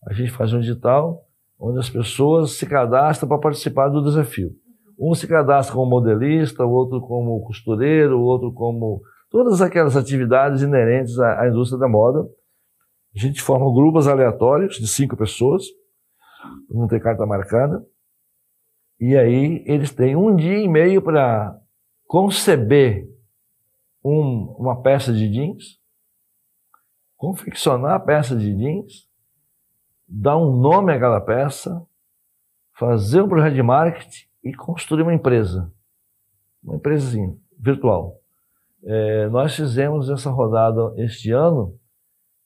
A 0.06 0.14
gente 0.14 0.30
faz 0.30 0.54
um 0.54 0.58
edital 0.58 1.22
onde 1.58 1.78
as 1.78 1.90
pessoas 1.90 2.52
se 2.52 2.64
cadastram 2.66 3.28
para 3.28 3.38
participar 3.38 3.88
do 3.88 4.02
desafio. 4.02 4.50
Um 4.98 5.14
se 5.14 5.26
cadastra 5.26 5.74
como 5.74 5.90
modelista, 5.90 6.64
o 6.64 6.70
outro 6.70 7.00
como 7.02 7.42
costureiro, 7.42 8.18
o 8.18 8.22
outro 8.22 8.52
como 8.52 9.02
todas 9.30 9.60
aquelas 9.60 9.96
atividades 9.96 10.62
inerentes 10.62 11.18
à, 11.18 11.42
à 11.42 11.48
indústria 11.48 11.78
da 11.78 11.88
moda. 11.88 12.26
A 13.14 13.18
gente 13.18 13.42
forma 13.42 13.70
grupos 13.72 14.08
aleatórios 14.08 14.76
de 14.76 14.86
cinco 14.86 15.16
pessoas, 15.16 15.64
não 16.70 16.88
ter 16.88 17.00
carta 17.00 17.26
marcada, 17.26 17.84
e 19.00 19.16
aí 19.16 19.64
eles 19.66 19.92
têm 19.94 20.14
um 20.14 20.36
dia 20.36 20.58
e 20.58 20.68
meio 20.68 21.00
para 21.00 21.58
conceber 22.06 23.08
um, 24.04 24.54
uma 24.58 24.82
peça 24.82 25.10
de 25.10 25.26
jeans, 25.26 25.80
confeccionar 27.16 27.94
a 27.94 28.00
peça 28.00 28.36
de 28.36 28.54
jeans, 28.54 29.08
dar 30.06 30.36
um 30.36 30.54
nome 30.54 30.92
àquela 30.92 31.20
peça, 31.20 31.86
fazer 32.74 33.22
um 33.22 33.28
projeto 33.28 33.54
de 33.54 33.62
marketing 33.62 34.26
e 34.44 34.52
construir 34.52 35.02
uma 35.02 35.14
empresa, 35.14 35.72
uma 36.62 36.76
empresinha 36.76 37.34
virtual. 37.58 38.20
É, 38.82 39.28
nós 39.28 39.54
fizemos 39.54 40.10
essa 40.10 40.30
rodada 40.30 40.92
este 40.96 41.30
ano, 41.30 41.78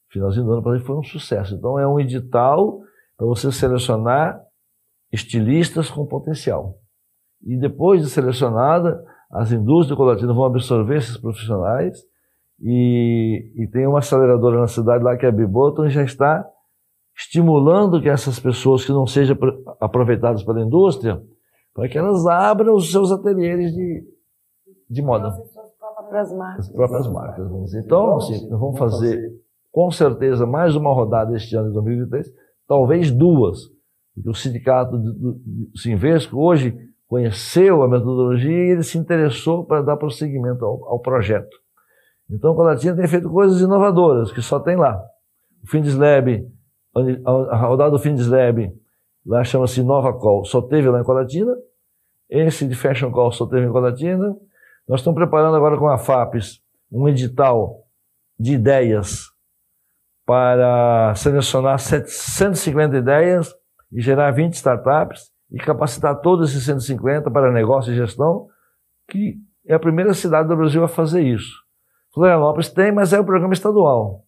finalzinho 0.08 0.44
do 0.44 0.52
ano, 0.52 0.80
foi 0.80 0.96
um 0.96 1.02
sucesso. 1.02 1.54
Então 1.54 1.78
é 1.78 1.86
um 1.86 1.98
edital 1.98 2.80
para 3.16 3.26
você 3.26 3.50
selecionar 3.50 4.40
estilistas 5.12 5.90
com 5.90 6.06
potencial. 6.06 6.78
E 7.42 7.56
depois 7.56 8.02
de 8.02 8.08
selecionada, 8.08 9.04
as 9.30 9.52
indústrias 9.52 9.96
colatina 9.96 10.32
vão 10.32 10.44
absorver 10.44 10.96
esses 10.96 11.16
profissionais 11.16 11.98
e, 12.60 13.52
e, 13.56 13.66
tem 13.68 13.86
uma 13.86 13.98
aceleradora 13.98 14.60
na 14.60 14.68
cidade 14.68 15.02
lá 15.02 15.16
que 15.16 15.26
é 15.26 15.28
a 15.28 15.32
Biboton 15.32 15.88
já 15.88 16.04
está 16.04 16.48
estimulando 17.16 18.00
que 18.00 18.08
essas 18.08 18.38
pessoas 18.38 18.84
que 18.84 18.92
não 18.92 19.06
sejam 19.06 19.36
aproveitadas 19.80 20.42
pela 20.42 20.60
indústria, 20.60 21.20
para 21.74 21.88
que 21.88 21.98
elas 21.98 22.26
abram 22.26 22.74
os 22.74 22.90
seus 22.90 23.10
ateliês 23.10 23.72
de, 23.72 24.04
de 24.88 25.02
moda. 25.02 25.28
As 25.28 25.36
próprias 25.76 26.32
marcas. 26.32 26.66
As 26.66 26.72
próprias 26.72 27.06
marcas. 27.08 27.48
Vamos 27.48 27.64
dizer. 27.66 27.80
Então, 27.84 28.16
assim, 28.16 28.48
nós 28.48 28.60
vamos 28.60 28.78
fazer 28.78 29.32
com 29.72 29.90
certeza 29.90 30.46
mais 30.46 30.76
uma 30.76 30.92
rodada 30.92 31.34
este 31.34 31.56
ano 31.56 31.68
de 31.68 31.74
2023, 31.74 32.32
talvez 32.66 33.10
duas, 33.10 33.58
porque 34.14 34.30
o 34.30 34.34
sindicato 34.34 34.96
do, 34.96 35.40
Sinvesco 35.76 36.38
hoje 36.38 36.76
conheceu 37.06 37.82
a 37.82 37.88
metodologia 37.88 38.50
e 38.50 38.70
ele 38.70 38.82
se 38.82 38.96
interessou 38.96 39.64
para 39.64 39.82
dar 39.82 39.96
prosseguimento 39.96 40.64
ao, 40.64 40.84
ao 40.88 41.00
projeto. 41.00 41.56
Então, 42.30 42.52
a 42.52 42.54
Colatina 42.54 42.96
tem 42.96 43.06
feito 43.06 43.28
coisas 43.28 43.60
inovadoras, 43.60 44.32
que 44.32 44.40
só 44.40 44.58
tem 44.58 44.76
lá. 44.76 44.98
O 45.62 45.66
Findeslab, 45.66 46.48
a 47.24 47.56
rodada 47.56 47.90
do 47.90 47.98
Findeslab, 47.98 48.72
lá 49.26 49.44
chama-se 49.44 49.82
Nova 49.82 50.12
Call, 50.12 50.44
só 50.44 50.62
teve 50.62 50.88
lá 50.88 51.00
em 51.00 51.04
Colatina. 51.04 51.54
Esse 52.30 52.66
de 52.66 52.74
Fashion 52.74 53.10
Call 53.10 53.32
só 53.32 53.46
teve 53.46 53.66
em 53.66 53.72
Colatina. 53.72 54.34
Nós 54.88 55.00
estamos 55.00 55.18
preparando 55.18 55.56
agora 55.56 55.76
com 55.76 55.88
a 55.88 55.98
FAPES 55.98 56.62
um 56.90 57.08
edital 57.08 57.84
de 58.38 58.54
ideias 58.54 59.30
para 60.24 61.14
selecionar 61.16 61.78
750 61.78 62.96
ideias 62.96 63.54
e 63.94 64.00
gerar 64.00 64.32
20 64.32 64.54
startups 64.54 65.30
e 65.50 65.58
capacitar 65.58 66.20
todos 66.20 66.50
esses 66.50 66.64
150 66.64 67.30
para 67.30 67.52
negócio 67.52 67.92
e 67.92 67.96
gestão, 67.96 68.48
que 69.08 69.36
é 69.66 69.74
a 69.74 69.78
primeira 69.78 70.12
cidade 70.12 70.48
do 70.48 70.56
Brasil 70.56 70.82
a 70.82 70.88
fazer 70.88 71.22
isso. 71.22 71.54
Florianópolis 72.12 72.68
tem, 72.68 72.92
mas 72.92 73.12
é 73.12 73.20
um 73.20 73.24
programa 73.24 73.54
estadual. 73.54 74.24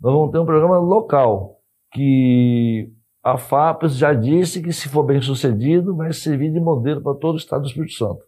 Nós 0.00 0.12
vamos 0.12 0.30
ter 0.30 0.38
um 0.38 0.46
programa 0.46 0.78
local, 0.78 1.58
que 1.92 2.90
a 3.22 3.36
FAPES 3.36 3.96
já 3.96 4.14
disse 4.14 4.62
que, 4.62 4.72
se 4.72 4.88
for 4.88 5.02
bem 5.02 5.20
sucedido, 5.20 5.94
vai 5.94 6.12
servir 6.12 6.50
de 6.50 6.60
modelo 6.60 7.02
para 7.02 7.18
todo 7.18 7.34
o 7.34 7.38
estado 7.38 7.62
do 7.62 7.68
Espírito 7.68 7.92
Santo. 7.92 8.24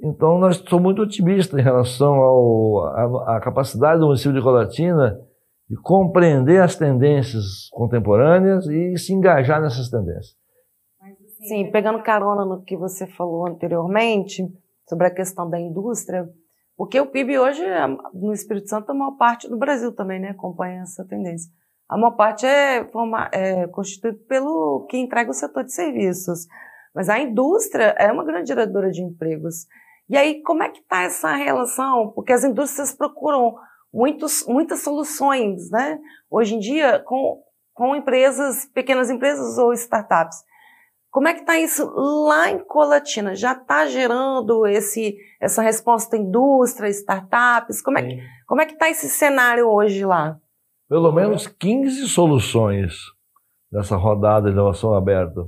Então, 0.00 0.38
nós 0.38 0.56
somos 0.68 0.82
muito 0.82 1.02
otimistas 1.02 1.58
em 1.58 1.62
relação 1.62 2.84
à 3.26 3.40
capacidade 3.40 3.98
do 3.98 4.06
município 4.06 4.34
de 4.34 4.42
Colatina 4.42 5.18
de 5.68 5.76
compreender 5.76 6.62
as 6.62 6.76
tendências 6.76 7.68
contemporâneas 7.70 8.66
e 8.66 8.96
se 8.96 9.12
engajar 9.12 9.60
nessas 9.60 9.88
tendências. 9.88 10.36
Sim, 11.40 11.70
pegando 11.70 12.02
carona 12.02 12.44
no 12.44 12.62
que 12.62 12.76
você 12.76 13.06
falou 13.06 13.46
anteriormente 13.46 14.44
sobre 14.88 15.06
a 15.06 15.14
questão 15.14 15.48
da 15.48 15.60
indústria, 15.60 16.28
porque 16.76 16.98
o 17.00 17.06
PIB 17.06 17.38
hoje, 17.38 17.62
no 18.14 18.32
Espírito 18.32 18.68
Santo, 18.68 18.90
a 18.90 18.94
maior 18.94 19.16
parte 19.16 19.48
do 19.48 19.58
Brasil 19.58 19.92
também 19.92 20.20
né, 20.20 20.30
acompanha 20.30 20.82
essa 20.82 21.04
tendência. 21.04 21.50
A 21.88 21.96
maior 21.96 22.12
parte 22.12 22.46
é, 22.46 22.86
é 23.32 23.66
constituído 23.68 24.18
pelo 24.28 24.86
que 24.88 24.96
entrega 24.96 25.30
o 25.30 25.34
setor 25.34 25.64
de 25.64 25.72
serviços. 25.72 26.46
Mas 26.94 27.08
a 27.08 27.18
indústria 27.18 27.94
é 27.98 28.10
uma 28.12 28.24
grande 28.24 28.48
geradora 28.48 28.90
de 28.90 29.02
empregos. 29.02 29.66
E 30.08 30.16
aí, 30.16 30.42
como 30.42 30.62
é 30.62 30.68
que 30.68 30.80
está 30.80 31.02
essa 31.02 31.34
relação? 31.34 32.12
Porque 32.14 32.32
as 32.32 32.44
indústrias 32.44 32.94
procuram 32.94 33.54
muitos, 33.92 34.44
muitas 34.46 34.80
soluções, 34.80 35.70
né? 35.70 35.98
Hoje 36.30 36.54
em 36.54 36.58
dia, 36.58 37.00
com, 37.00 37.42
com 37.74 37.96
empresas, 37.96 38.66
pequenas 38.66 39.10
empresas 39.10 39.58
ou 39.58 39.72
startups. 39.72 40.36
Como 41.10 41.26
é 41.26 41.34
que 41.34 41.40
está 41.40 41.58
isso 41.58 41.90
lá 41.96 42.50
em 42.50 42.58
Colatina? 42.58 43.34
Já 43.34 43.52
está 43.52 43.86
gerando 43.86 44.66
esse, 44.66 45.16
essa 45.40 45.62
resposta 45.62 46.16
indústria, 46.16 46.88
startups? 46.88 47.80
Como 47.80 47.98
é, 47.98 48.02
que, 48.02 48.22
como 48.46 48.60
é 48.60 48.66
que 48.66 48.74
está 48.74 48.90
esse 48.90 49.08
cenário 49.08 49.68
hoje 49.68 50.04
lá? 50.04 50.38
Pelo 50.88 51.10
menos 51.10 51.46
15 51.46 52.08
soluções 52.08 52.94
dessa 53.70 53.96
rodada 53.96 54.48
de 54.48 54.52
inovação 54.52 54.94
aberta 54.94 55.46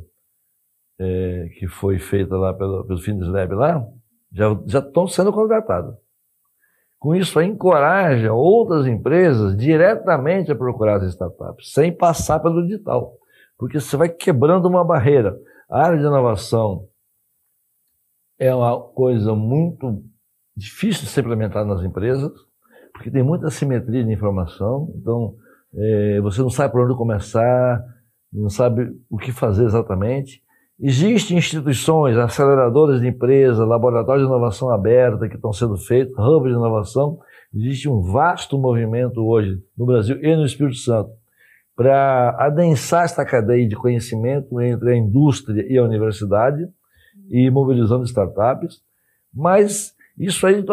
é, 0.98 1.48
que 1.58 1.66
foi 1.66 1.98
feita 1.98 2.36
lá 2.36 2.52
pelo, 2.52 2.84
pelo 2.86 3.00
Fineslab 3.00 3.54
lá, 3.54 3.82
já, 4.32 4.46
já 4.66 4.78
estão 4.80 5.06
sendo 5.06 5.32
contratadas. 5.32 5.94
Com 7.00 7.14
isso, 7.14 7.40
encoraja 7.40 8.30
outras 8.30 8.86
empresas 8.86 9.56
diretamente 9.56 10.52
a 10.52 10.54
procurar 10.54 10.96
as 10.96 11.14
startups, 11.14 11.72
sem 11.72 11.90
passar 11.90 12.40
pelo 12.40 12.62
digital. 12.62 13.16
Porque 13.56 13.80
você 13.80 13.96
vai 13.96 14.10
quebrando 14.10 14.68
uma 14.68 14.84
barreira. 14.84 15.34
A 15.70 15.86
área 15.86 15.98
de 15.98 16.04
inovação 16.04 16.86
é 18.38 18.54
uma 18.54 18.78
coisa 18.78 19.34
muito 19.34 20.04
difícil 20.54 21.04
de 21.04 21.08
ser 21.08 21.22
implementada 21.22 21.64
nas 21.64 21.82
empresas, 21.82 22.30
porque 22.92 23.10
tem 23.10 23.22
muita 23.22 23.50
simetria 23.50 24.04
de 24.04 24.12
informação, 24.12 24.92
então 24.94 25.34
é, 25.74 26.20
você 26.20 26.42
não 26.42 26.50
sabe 26.50 26.72
por 26.72 26.84
onde 26.84 26.98
começar, 26.98 27.82
não 28.30 28.50
sabe 28.50 28.94
o 29.08 29.16
que 29.16 29.32
fazer 29.32 29.64
exatamente. 29.64 30.42
Existem 30.82 31.36
instituições, 31.36 32.16
aceleradoras 32.16 33.02
de 33.02 33.08
empresas, 33.08 33.58
laboratórios 33.68 34.26
de 34.26 34.32
inovação 34.32 34.70
aberta 34.70 35.28
que 35.28 35.36
estão 35.36 35.52
sendo 35.52 35.76
feitos, 35.76 36.16
hubs 36.18 36.50
de 36.50 36.56
inovação. 36.56 37.18
Existe 37.54 37.86
um 37.86 38.00
vasto 38.00 38.56
movimento 38.56 39.20
hoje 39.20 39.62
no 39.76 39.84
Brasil 39.84 40.16
e 40.22 40.34
no 40.34 40.46
Espírito 40.46 40.76
Santo 40.76 41.10
para 41.76 42.36
adensar 42.38 43.04
esta 43.04 43.26
cadeia 43.26 43.68
de 43.68 43.76
conhecimento 43.76 44.58
entre 44.60 44.92
a 44.92 44.96
indústria 44.96 45.66
e 45.68 45.76
a 45.76 45.84
universidade 45.84 46.66
e 47.28 47.50
mobilizando 47.50 48.04
startups. 48.04 48.80
Mas 49.34 49.94
isso 50.18 50.46
aí 50.46 50.64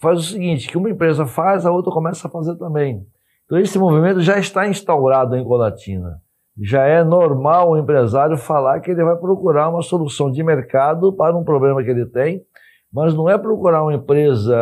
faz 0.00 0.18
o 0.18 0.22
seguinte, 0.22 0.68
que 0.68 0.76
uma 0.76 0.90
empresa 0.90 1.26
faz, 1.26 1.64
a 1.64 1.70
outra 1.70 1.92
começa 1.92 2.26
a 2.26 2.30
fazer 2.30 2.56
também. 2.56 3.06
Então 3.44 3.58
esse 3.58 3.78
movimento 3.78 4.20
já 4.20 4.36
está 4.36 4.66
instaurado 4.66 5.36
em 5.36 5.44
Colatina. 5.44 6.20
Já 6.60 6.84
é 6.84 7.02
normal 7.02 7.70
o 7.70 7.76
empresário 7.76 8.36
falar 8.36 8.80
que 8.80 8.90
ele 8.90 9.02
vai 9.02 9.16
procurar 9.16 9.68
uma 9.68 9.82
solução 9.82 10.30
de 10.30 10.42
mercado 10.42 11.12
para 11.12 11.36
um 11.36 11.42
problema 11.42 11.82
que 11.82 11.90
ele 11.90 12.06
tem, 12.06 12.44
mas 12.92 13.12
não 13.12 13.28
é 13.28 13.36
procurar 13.36 13.82
uma 13.82 13.94
empresa, 13.94 14.56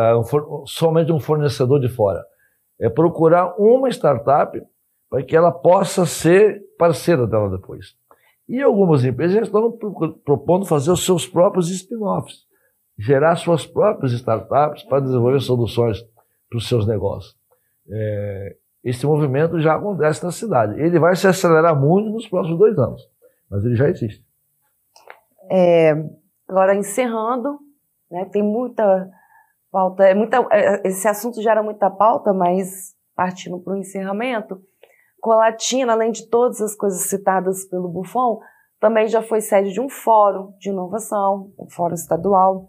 somente 0.65 1.11
um 1.11 1.19
fornecedor 1.19 1.79
de 1.79 1.87
fora. 1.87 2.23
É 2.79 2.89
procurar 2.89 3.53
uma 3.59 3.89
startup 3.89 4.59
para 5.07 5.21
que 5.21 5.35
ela 5.35 5.51
possa 5.51 6.07
ser 6.07 6.61
parceira 6.79 7.27
dela 7.27 7.49
depois. 7.49 7.95
E 8.49 8.61
algumas 8.61 9.05
empresas 9.05 9.43
estão 9.43 9.71
propondo 10.25 10.65
fazer 10.65 10.91
os 10.91 11.05
seus 11.05 11.27
próprios 11.27 11.69
spin-offs, 11.69 12.39
gerar 12.97 13.35
suas 13.35 13.65
próprias 13.67 14.11
startups 14.13 14.83
para 14.83 15.01
desenvolver 15.01 15.39
soluções 15.39 16.01
para 16.49 16.57
os 16.57 16.67
seus 16.67 16.87
negócios. 16.87 17.35
É, 17.89 18.55
esse 18.83 19.05
movimento 19.05 19.59
já 19.59 19.75
acontece 19.75 20.23
na 20.23 20.31
cidade. 20.31 20.79
Ele 20.79 20.99
vai 20.99 21.15
se 21.15 21.27
acelerar 21.27 21.79
muito 21.79 22.09
nos 22.09 22.27
próximos 22.27 22.59
dois 22.59 22.77
anos, 22.77 23.09
mas 23.49 23.63
ele 23.63 23.75
já 23.75 23.89
existe. 23.89 24.23
É, 25.49 25.91
agora, 26.47 26.75
encerrando, 26.75 27.59
né, 28.11 28.25
tem 28.25 28.43
muita 28.43 29.09
pauta, 29.71 30.03
é 30.03 30.13
muita, 30.13 30.45
é, 30.51 30.87
esse 30.87 31.07
assunto 31.07 31.41
gera 31.41 31.63
muita 31.63 31.89
pauta, 31.89 32.33
mas 32.33 32.95
partindo 33.15 33.59
para 33.59 33.73
o 33.73 33.77
encerramento, 33.77 34.61
Colatina, 35.23 35.93
além 35.93 36.11
de 36.11 36.27
todas 36.27 36.59
as 36.59 36.75
coisas 36.75 37.03
citadas 37.03 37.63
pelo 37.65 37.87
Buffon, 37.87 38.41
também 38.79 39.07
já 39.07 39.21
foi 39.21 39.39
sede 39.39 39.71
de 39.71 39.79
um 39.79 39.87
fórum 39.87 40.53
de 40.59 40.69
inovação, 40.69 41.53
um 41.57 41.69
fórum 41.69 41.93
estadual. 41.93 42.67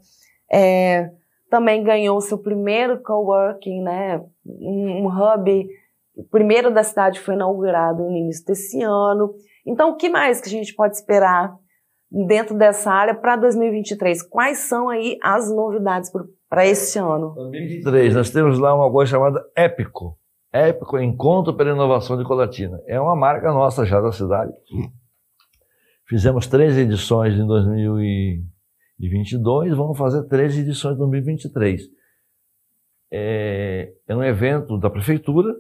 É, 0.53 1.11
também 1.51 1.83
ganhou 1.83 2.21
seu 2.21 2.39
primeiro 2.39 3.03
coworking, 3.03 3.83
né, 3.83 4.25
um, 4.47 5.05
um 5.05 5.09
hub. 5.09 5.69
O 6.15 6.25
primeiro 6.25 6.73
da 6.73 6.83
cidade 6.83 7.21
foi 7.21 7.35
inaugurado 7.35 8.05
no 8.05 8.17
início 8.17 8.45
desse 8.45 8.83
ano. 8.83 9.35
Então, 9.67 9.91
o 9.91 9.97
que 9.97 10.09
mais 10.09 10.41
que 10.41 10.49
a 10.49 10.51
gente 10.51 10.75
pode 10.75 10.97
esperar 10.97 11.55
dentro 12.11 12.57
dessa 12.57 12.93
área 12.93 13.15
para 13.15 13.37
2023? 13.37 14.23
Quais 14.23 14.59
são 14.59 14.89
aí 14.89 15.19
as 15.23 15.51
novidades 15.51 16.11
para 16.49 16.67
esse 16.67 16.99
ano? 16.99 17.35
2023, 17.35 18.15
nós 18.15 18.31
temos 18.31 18.59
lá 18.59 18.75
uma 18.75 18.91
coisa 18.91 19.11
chamada 19.11 19.45
Épico 19.57 20.19
Épico 20.55 20.99
Encontro 21.01 21.57
pela 21.57 21.73
Inovação 21.73 22.17
de 22.17 22.23
Colatina. 22.23 22.81
É 22.87 23.01
uma 23.01 23.17
marca 23.17 23.53
nossa 23.53 23.85
já 23.85 24.01
da 24.01 24.13
cidade. 24.13 24.53
Fizemos 26.07 26.47
três 26.47 26.79
edições 26.79 27.35
em 27.35 27.45
2022, 27.45 29.77
vamos 29.77 29.99
fazer 29.99 30.23
três 30.29 30.57
edições 30.57 30.95
em 30.95 30.99
2023. 30.99 31.83
É, 33.13 33.93
é 34.07 34.15
um 34.15 34.23
evento 34.23 34.79
da 34.79 34.89
prefeitura, 34.89 35.53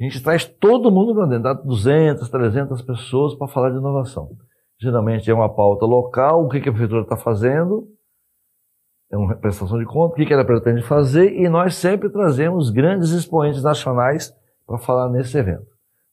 a 0.00 0.04
gente 0.04 0.22
traz 0.22 0.46
todo 0.46 0.90
mundo 0.90 1.14
para 1.14 1.26
dentro, 1.26 1.42
dá 1.42 1.52
200, 1.52 2.28
300 2.28 2.80
pessoas 2.82 3.34
para 3.34 3.46
falar 3.48 3.70
de 3.70 3.76
inovação. 3.76 4.30
Geralmente 4.80 5.30
é 5.30 5.34
uma 5.34 5.54
pauta 5.54 5.84
local, 5.84 6.44
o 6.44 6.48
que, 6.48 6.58
que 6.58 6.70
a 6.70 6.72
prefeitura 6.72 7.02
está 7.02 7.18
fazendo, 7.18 7.86
é 9.12 9.16
uma 9.16 9.36
prestação 9.36 9.78
de 9.78 9.84
conta, 9.84 10.14
o 10.14 10.16
que, 10.16 10.24
que 10.24 10.32
ela 10.32 10.44
pretende 10.44 10.82
fazer, 10.82 11.34
e 11.34 11.48
nós 11.50 11.74
sempre 11.74 12.08
trazemos 12.08 12.70
grandes 12.70 13.10
expoentes 13.10 13.62
nacionais 13.62 14.32
para 14.66 14.78
falar 14.78 15.10
nesse 15.10 15.36
evento. 15.36 15.66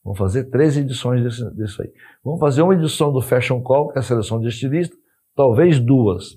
Vamos 0.04 0.18
fazer 0.18 0.44
três 0.50 0.76
edições 0.76 1.22
desse, 1.22 1.54
disso 1.54 1.80
aí. 1.80 1.90
Vamos 2.22 2.40
fazer 2.40 2.60
uma 2.60 2.74
edição 2.74 3.10
do 3.10 3.22
Fashion 3.22 3.62
Call, 3.62 3.88
que 3.88 3.98
é 3.98 4.00
a 4.00 4.02
seleção 4.02 4.38
de 4.38 4.48
estilistas, 4.48 4.98
talvez 5.34 5.80
duas. 5.80 6.36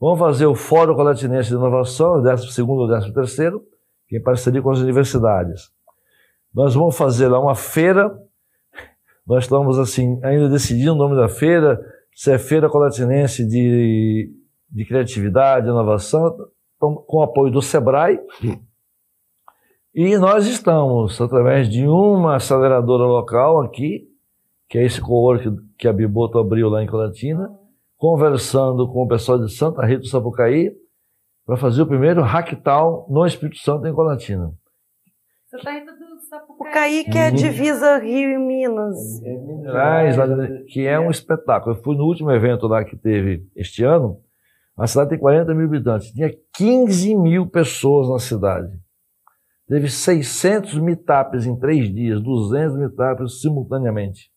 Vamos 0.00 0.18
fazer 0.18 0.46
o 0.46 0.54
Fórum 0.54 0.94
Colatinense 0.94 1.50
de 1.50 1.54
Inovação, 1.54 2.22
12 2.22 2.62
ou 2.62 2.88
13 2.88 3.12
terceiro, 3.12 3.62
que 4.06 4.16
é 4.16 4.20
em 4.20 4.22
parceria 4.22 4.62
com 4.62 4.70
as 4.70 4.78
universidades. 4.78 5.70
Nós 6.54 6.74
vamos 6.74 6.96
fazer 6.96 7.28
lá 7.28 7.40
uma 7.40 7.54
feira, 7.54 8.10
nós 9.26 9.44
estamos 9.44 9.78
assim, 9.78 10.18
ainda 10.24 10.48
decidindo 10.48 10.94
o 10.94 10.96
nome 10.96 11.16
da 11.16 11.28
feira, 11.28 11.78
se 12.14 12.32
é 12.32 12.38
Feira 12.38 12.68
Colatinense 12.68 13.46
de, 13.46 14.32
de 14.70 14.84
Criatividade, 14.84 15.68
Inovação, 15.68 16.34
com 16.78 17.22
apoio 17.22 17.52
do 17.52 17.60
SEBRAE, 17.60 18.18
e 19.94 20.16
nós 20.16 20.46
estamos, 20.46 21.20
através 21.20 21.68
de 21.68 21.86
uma 21.86 22.36
aceleradora 22.36 23.04
local 23.04 23.60
aqui, 23.62 24.06
que 24.68 24.78
é 24.78 24.84
esse 24.84 25.00
co-work 25.00 25.50
que 25.76 25.88
a 25.88 25.92
Biboto 25.92 26.38
abriu 26.38 26.68
lá 26.68 26.82
em 26.82 26.86
Colatina, 26.86 27.50
conversando 27.96 28.86
com 28.86 29.02
o 29.02 29.08
pessoal 29.08 29.38
de 29.38 29.52
Santa 29.52 29.84
Rita 29.84 30.00
do 30.00 30.06
Sapucaí, 30.06 30.72
para 31.44 31.56
fazer 31.56 31.82
o 31.82 31.86
primeiro 31.86 32.22
Hacktal 32.22 33.06
no 33.10 33.26
Espírito 33.26 33.58
Santo 33.58 33.86
em 33.86 33.92
Colatina. 33.92 34.52
Santa 35.50 35.70
Rita 35.72 35.92
do 35.92 36.20
Sapucaí, 36.28 37.04
que 37.04 37.16
é 37.16 37.30
divisa 37.30 37.96
Rio 37.96 38.30
e 38.32 38.38
Minas. 38.38 39.22
É, 39.22 39.32
é 39.32 39.38
Minas, 39.38 40.64
que 40.68 40.86
é 40.86 41.00
um 41.00 41.10
espetáculo. 41.10 41.74
Eu 41.74 41.82
fui 41.82 41.96
no 41.96 42.04
último 42.04 42.30
evento 42.30 42.66
lá 42.66 42.84
que 42.84 42.94
teve 42.94 43.48
este 43.56 43.82
ano, 43.82 44.20
a 44.76 44.86
cidade 44.86 45.10
tem 45.10 45.18
40 45.18 45.54
mil 45.54 45.64
habitantes, 45.64 46.12
tinha 46.12 46.30
15 46.54 47.14
mil 47.16 47.46
pessoas 47.48 48.10
na 48.10 48.18
cidade. 48.18 48.78
Teve 49.66 49.88
600 49.88 50.78
meetups 50.78 51.46
em 51.46 51.58
três 51.58 51.92
dias, 51.92 52.22
200 52.22 52.76
meetups 52.76 53.40
simultaneamente. 53.40 54.30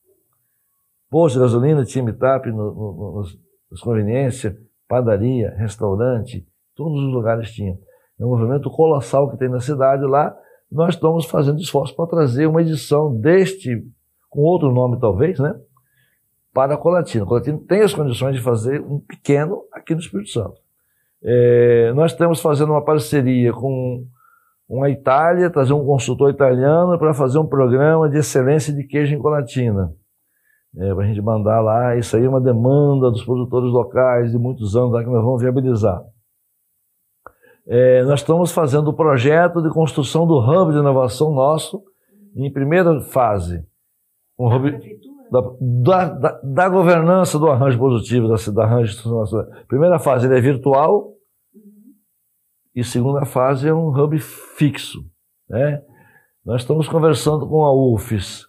Posto 1.09 1.35
de 1.35 1.41
gasolina 1.41 1.83
tinha 1.83 2.05
meetup 2.05 2.49
no, 2.49 2.73
no, 2.73 3.23
nas 3.69 3.81
conveniências, 3.81 4.55
padaria, 4.87 5.53
restaurante, 5.57 6.47
todos 6.73 7.03
os 7.03 7.13
lugares 7.13 7.51
tinham. 7.51 7.77
É 8.17 8.25
um 8.25 8.29
movimento 8.29 8.71
colossal 8.71 9.29
que 9.29 9.37
tem 9.37 9.49
na 9.49 9.59
cidade 9.59 10.05
lá. 10.05 10.33
Nós 10.71 10.95
estamos 10.95 11.25
fazendo 11.25 11.59
esforço 11.59 11.93
para 11.95 12.07
trazer 12.07 12.47
uma 12.47 12.61
edição 12.61 13.13
deste, 13.13 13.85
com 14.29 14.41
outro 14.41 14.71
nome 14.71 14.99
talvez, 14.99 15.37
né? 15.37 15.53
Para 16.53 16.75
a 16.75 16.77
Colatina. 16.77 17.25
A 17.25 17.27
Colatina 17.27 17.59
tem 17.67 17.81
as 17.81 17.93
condições 17.93 18.35
de 18.35 18.41
fazer 18.41 18.81
um 18.81 18.99
pequeno 18.99 19.63
aqui 19.73 19.93
no 19.93 19.99
Espírito 19.99 20.29
Santo. 20.29 20.55
É, 21.23 21.91
nós 21.93 22.13
estamos 22.13 22.41
fazendo 22.41 22.71
uma 22.71 22.83
parceria 22.83 23.51
com 23.51 24.05
uma 24.67 24.89
Itália, 24.89 25.49
trazer 25.49 25.73
um 25.73 25.85
consultor 25.85 26.29
italiano 26.31 26.97
para 26.97 27.13
fazer 27.13 27.37
um 27.37 27.45
programa 27.45 28.09
de 28.09 28.17
excelência 28.17 28.73
de 28.73 28.85
queijo 28.85 29.13
em 29.13 29.19
Colatina. 29.19 29.93
É, 30.77 30.93
para 30.95 31.03
a 31.03 31.07
gente 31.07 31.21
mandar 31.21 31.59
lá, 31.59 31.97
isso 31.97 32.15
aí 32.15 32.23
é 32.23 32.29
uma 32.29 32.39
demanda 32.39 33.11
dos 33.11 33.25
produtores 33.25 33.69
locais 33.69 34.31
de 34.31 34.37
muitos 34.37 34.73
anos 34.77 34.93
lá 34.93 35.03
que 35.03 35.09
nós 35.09 35.21
vamos 35.21 35.41
viabilizar. 35.41 36.01
É, 37.67 38.03
nós 38.03 38.21
estamos 38.21 38.51
fazendo 38.51 38.89
o 38.89 38.93
projeto 38.93 39.61
de 39.61 39.69
construção 39.69 40.25
do 40.25 40.37
hub 40.39 40.71
de 40.71 40.79
inovação 40.79 41.31
nosso, 41.31 41.83
em 42.35 42.51
primeira 42.51 43.01
fase. 43.01 43.65
Um 44.37 44.47
hub 44.47 44.71
da, 45.31 45.41
da, 45.61 46.05
da, 46.09 46.41
da, 46.43 46.69
governança 46.69 47.39
do 47.39 47.47
arranjo 47.47 47.77
positivo, 47.77 48.27
da, 48.27 48.35
da 48.51 48.63
arranjo 48.63 48.97
Primeira 49.67 49.99
fase 49.99 50.27
ele 50.27 50.37
é 50.37 50.41
virtual, 50.41 51.13
e 52.75 52.83
segunda 52.83 53.25
fase 53.25 53.67
é 53.67 53.73
um 53.73 53.89
hub 53.89 54.17
fixo. 54.19 54.99
Né? 55.49 55.81
Nós 56.45 56.61
estamos 56.61 56.87
conversando 56.87 57.47
com 57.47 57.65
a 57.65 57.73
UFES 57.73 58.47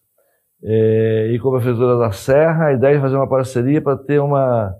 é, 0.62 1.32
e 1.32 1.38
com 1.38 1.48
a 1.48 1.58
Prefeitura 1.58 1.98
da 1.98 2.12
Serra, 2.12 2.66
a 2.66 2.72
ideia 2.72 2.96
é 2.96 3.00
fazer 3.00 3.16
uma 3.16 3.28
parceria 3.28 3.82
para 3.82 3.96
ter 3.96 4.20
uma, 4.20 4.74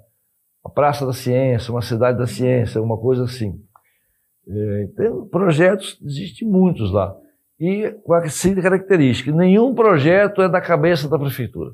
uma, 0.65 0.73
Praça 0.73 1.05
da 1.05 1.13
Ciência, 1.13 1.73
uma 1.73 1.83
Cidade 1.83 2.19
da 2.19 2.27
Ciência, 2.27 2.81
uma 2.81 2.97
coisa 2.97 3.25
assim. 3.25 3.61
É, 4.49 4.89
tem 4.97 5.25
projetos, 5.27 5.99
existem 6.03 6.49
muitos 6.49 6.93
lá. 6.93 7.17
E 7.59 7.91
com 8.05 8.13
a 8.13 8.29
seguinte 8.29 8.63
característica, 8.63 9.31
nenhum 9.31 9.75
projeto 9.75 10.43
é 10.43 10.49
da 10.49 10.61
cabeça 10.61 11.09
da 11.09 11.19
Prefeitura. 11.19 11.71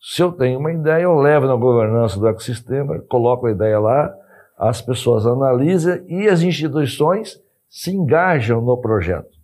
Se 0.00 0.22
eu 0.22 0.32
tenho 0.32 0.58
uma 0.58 0.72
ideia, 0.72 1.04
eu 1.04 1.14
levo 1.14 1.46
na 1.46 1.56
governança 1.56 2.18
do 2.18 2.26
ecossistema, 2.28 3.00
coloco 3.08 3.46
a 3.46 3.52
ideia 3.52 3.78
lá, 3.78 4.12
as 4.58 4.80
pessoas 4.80 5.26
analisam 5.26 6.04
e 6.08 6.28
as 6.28 6.42
instituições 6.42 7.40
se 7.68 7.90
engajam 7.90 8.60
no 8.60 8.76
projeto. 8.80 9.36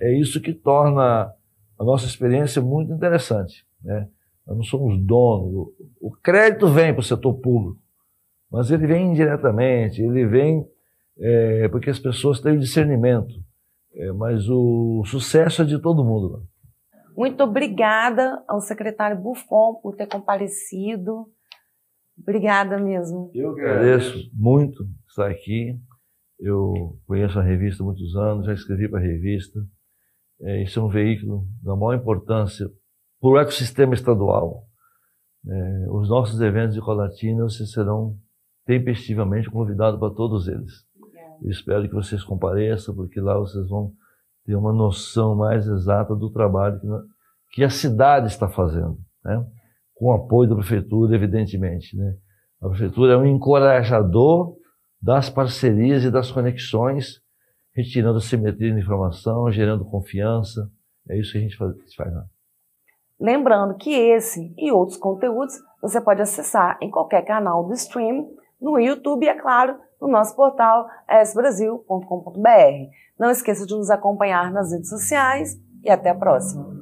É 0.00 0.12
isso 0.18 0.40
que 0.40 0.52
torna 0.52 1.32
a 1.78 1.84
nossa 1.84 2.06
experiência 2.06 2.62
muito 2.62 2.92
interessante. 2.92 3.66
Né? 3.82 4.08
Nós 4.46 4.56
não 4.56 4.64
somos 4.64 4.98
donos. 4.98 5.68
O 6.00 6.10
crédito 6.22 6.68
vem 6.68 6.92
para 6.92 7.00
o 7.00 7.04
setor 7.04 7.34
público, 7.34 7.78
mas 8.50 8.70
ele 8.70 8.86
vem 8.86 9.10
indiretamente, 9.10 10.02
ele 10.02 10.26
vem 10.26 10.66
é, 11.22 11.68
porque 11.68 11.88
as 11.88 11.98
pessoas 11.98 12.40
têm 12.40 12.56
o 12.56 12.60
discernimento. 12.60 13.32
É, 13.94 14.10
mas 14.12 14.48
o 14.48 15.04
sucesso 15.04 15.62
é 15.62 15.64
de 15.64 15.80
todo 15.80 16.04
mundo. 16.04 16.42
Muito 17.16 17.42
obrigada 17.44 18.42
ao 18.48 18.60
secretário 18.60 19.20
Buffon 19.20 19.74
por 19.82 19.94
ter 19.94 20.06
comparecido. 20.06 21.26
Obrigada 22.18 22.78
mesmo. 22.78 23.30
Eu 23.34 23.50
agradeço 23.50 24.30
muito 24.32 24.84
estar 25.08 25.30
aqui. 25.30 25.78
Eu 26.40 26.98
conheço 27.06 27.38
a 27.38 27.42
revista 27.42 27.82
há 27.82 27.86
muitos 27.86 28.16
anos, 28.16 28.46
já 28.46 28.54
escrevi 28.54 28.88
para 28.88 28.98
a 28.98 29.02
revista. 29.02 29.60
É, 30.40 30.62
isso 30.62 30.80
é 30.80 30.82
um 30.82 30.88
veículo 30.88 31.46
da 31.62 31.76
maior 31.76 31.94
importância 31.94 32.66
para 33.20 33.30
o 33.30 33.38
ecossistema 33.38 33.94
estadual. 33.94 34.64
É, 35.46 35.86
os 35.90 36.08
nossos 36.08 36.40
eventos 36.40 36.74
de 36.74 36.80
Colatina, 36.80 37.44
vocês 37.44 37.70
serão 37.70 38.16
tempestivamente 38.64 39.50
convidados 39.50 40.00
para 40.00 40.14
todos 40.14 40.48
eles. 40.48 40.72
Eu 41.42 41.50
espero 41.50 41.88
que 41.88 41.94
vocês 41.94 42.22
compareçam, 42.22 42.94
porque 42.94 43.20
lá 43.20 43.38
vocês 43.38 43.68
vão 43.68 43.92
ter 44.44 44.54
uma 44.54 44.72
noção 44.72 45.34
mais 45.34 45.66
exata 45.66 46.14
do 46.14 46.30
trabalho 46.30 46.80
que, 46.80 46.86
que 47.54 47.64
a 47.64 47.70
cidade 47.70 48.28
está 48.28 48.48
fazendo. 48.48 48.98
Né? 49.24 49.44
com 50.02 50.06
o 50.06 50.12
apoio 50.12 50.50
da 50.50 50.56
prefeitura, 50.56 51.14
evidentemente. 51.14 51.96
Né? 51.96 52.16
A 52.60 52.68
prefeitura 52.68 53.12
é 53.12 53.16
um 53.16 53.24
encorajador 53.24 54.56
das 55.00 55.30
parcerias 55.30 56.02
e 56.02 56.10
das 56.10 56.32
conexões, 56.32 57.20
retirando 57.72 58.18
a 58.18 58.20
simetria 58.20 58.74
de 58.74 58.80
informação, 58.80 59.48
gerando 59.52 59.84
confiança. 59.84 60.68
É 61.08 61.16
isso 61.16 61.30
que 61.30 61.38
a 61.38 61.40
gente 61.40 61.56
faz. 61.56 61.72
faz 61.96 62.12
né? 62.12 62.24
Lembrando 63.20 63.76
que 63.76 63.94
esse 63.94 64.52
e 64.58 64.72
outros 64.72 64.98
conteúdos 64.98 65.54
você 65.80 66.00
pode 66.00 66.20
acessar 66.20 66.76
em 66.82 66.90
qualquer 66.90 67.22
canal 67.22 67.64
do 67.64 67.72
stream, 67.72 68.28
no 68.60 68.80
YouTube 68.80 69.28
é 69.28 69.40
claro, 69.40 69.78
no 70.02 70.08
nosso 70.08 70.34
portal 70.34 70.88
esbrasil.com.br. 71.08 72.90
Não 73.18 73.30
esqueça 73.30 73.64
de 73.64 73.74
nos 73.74 73.88
acompanhar 73.88 74.52
nas 74.52 74.72
redes 74.72 74.90
sociais 74.90 75.56
e 75.84 75.90
até 75.90 76.10
a 76.10 76.14
próxima. 76.14 76.72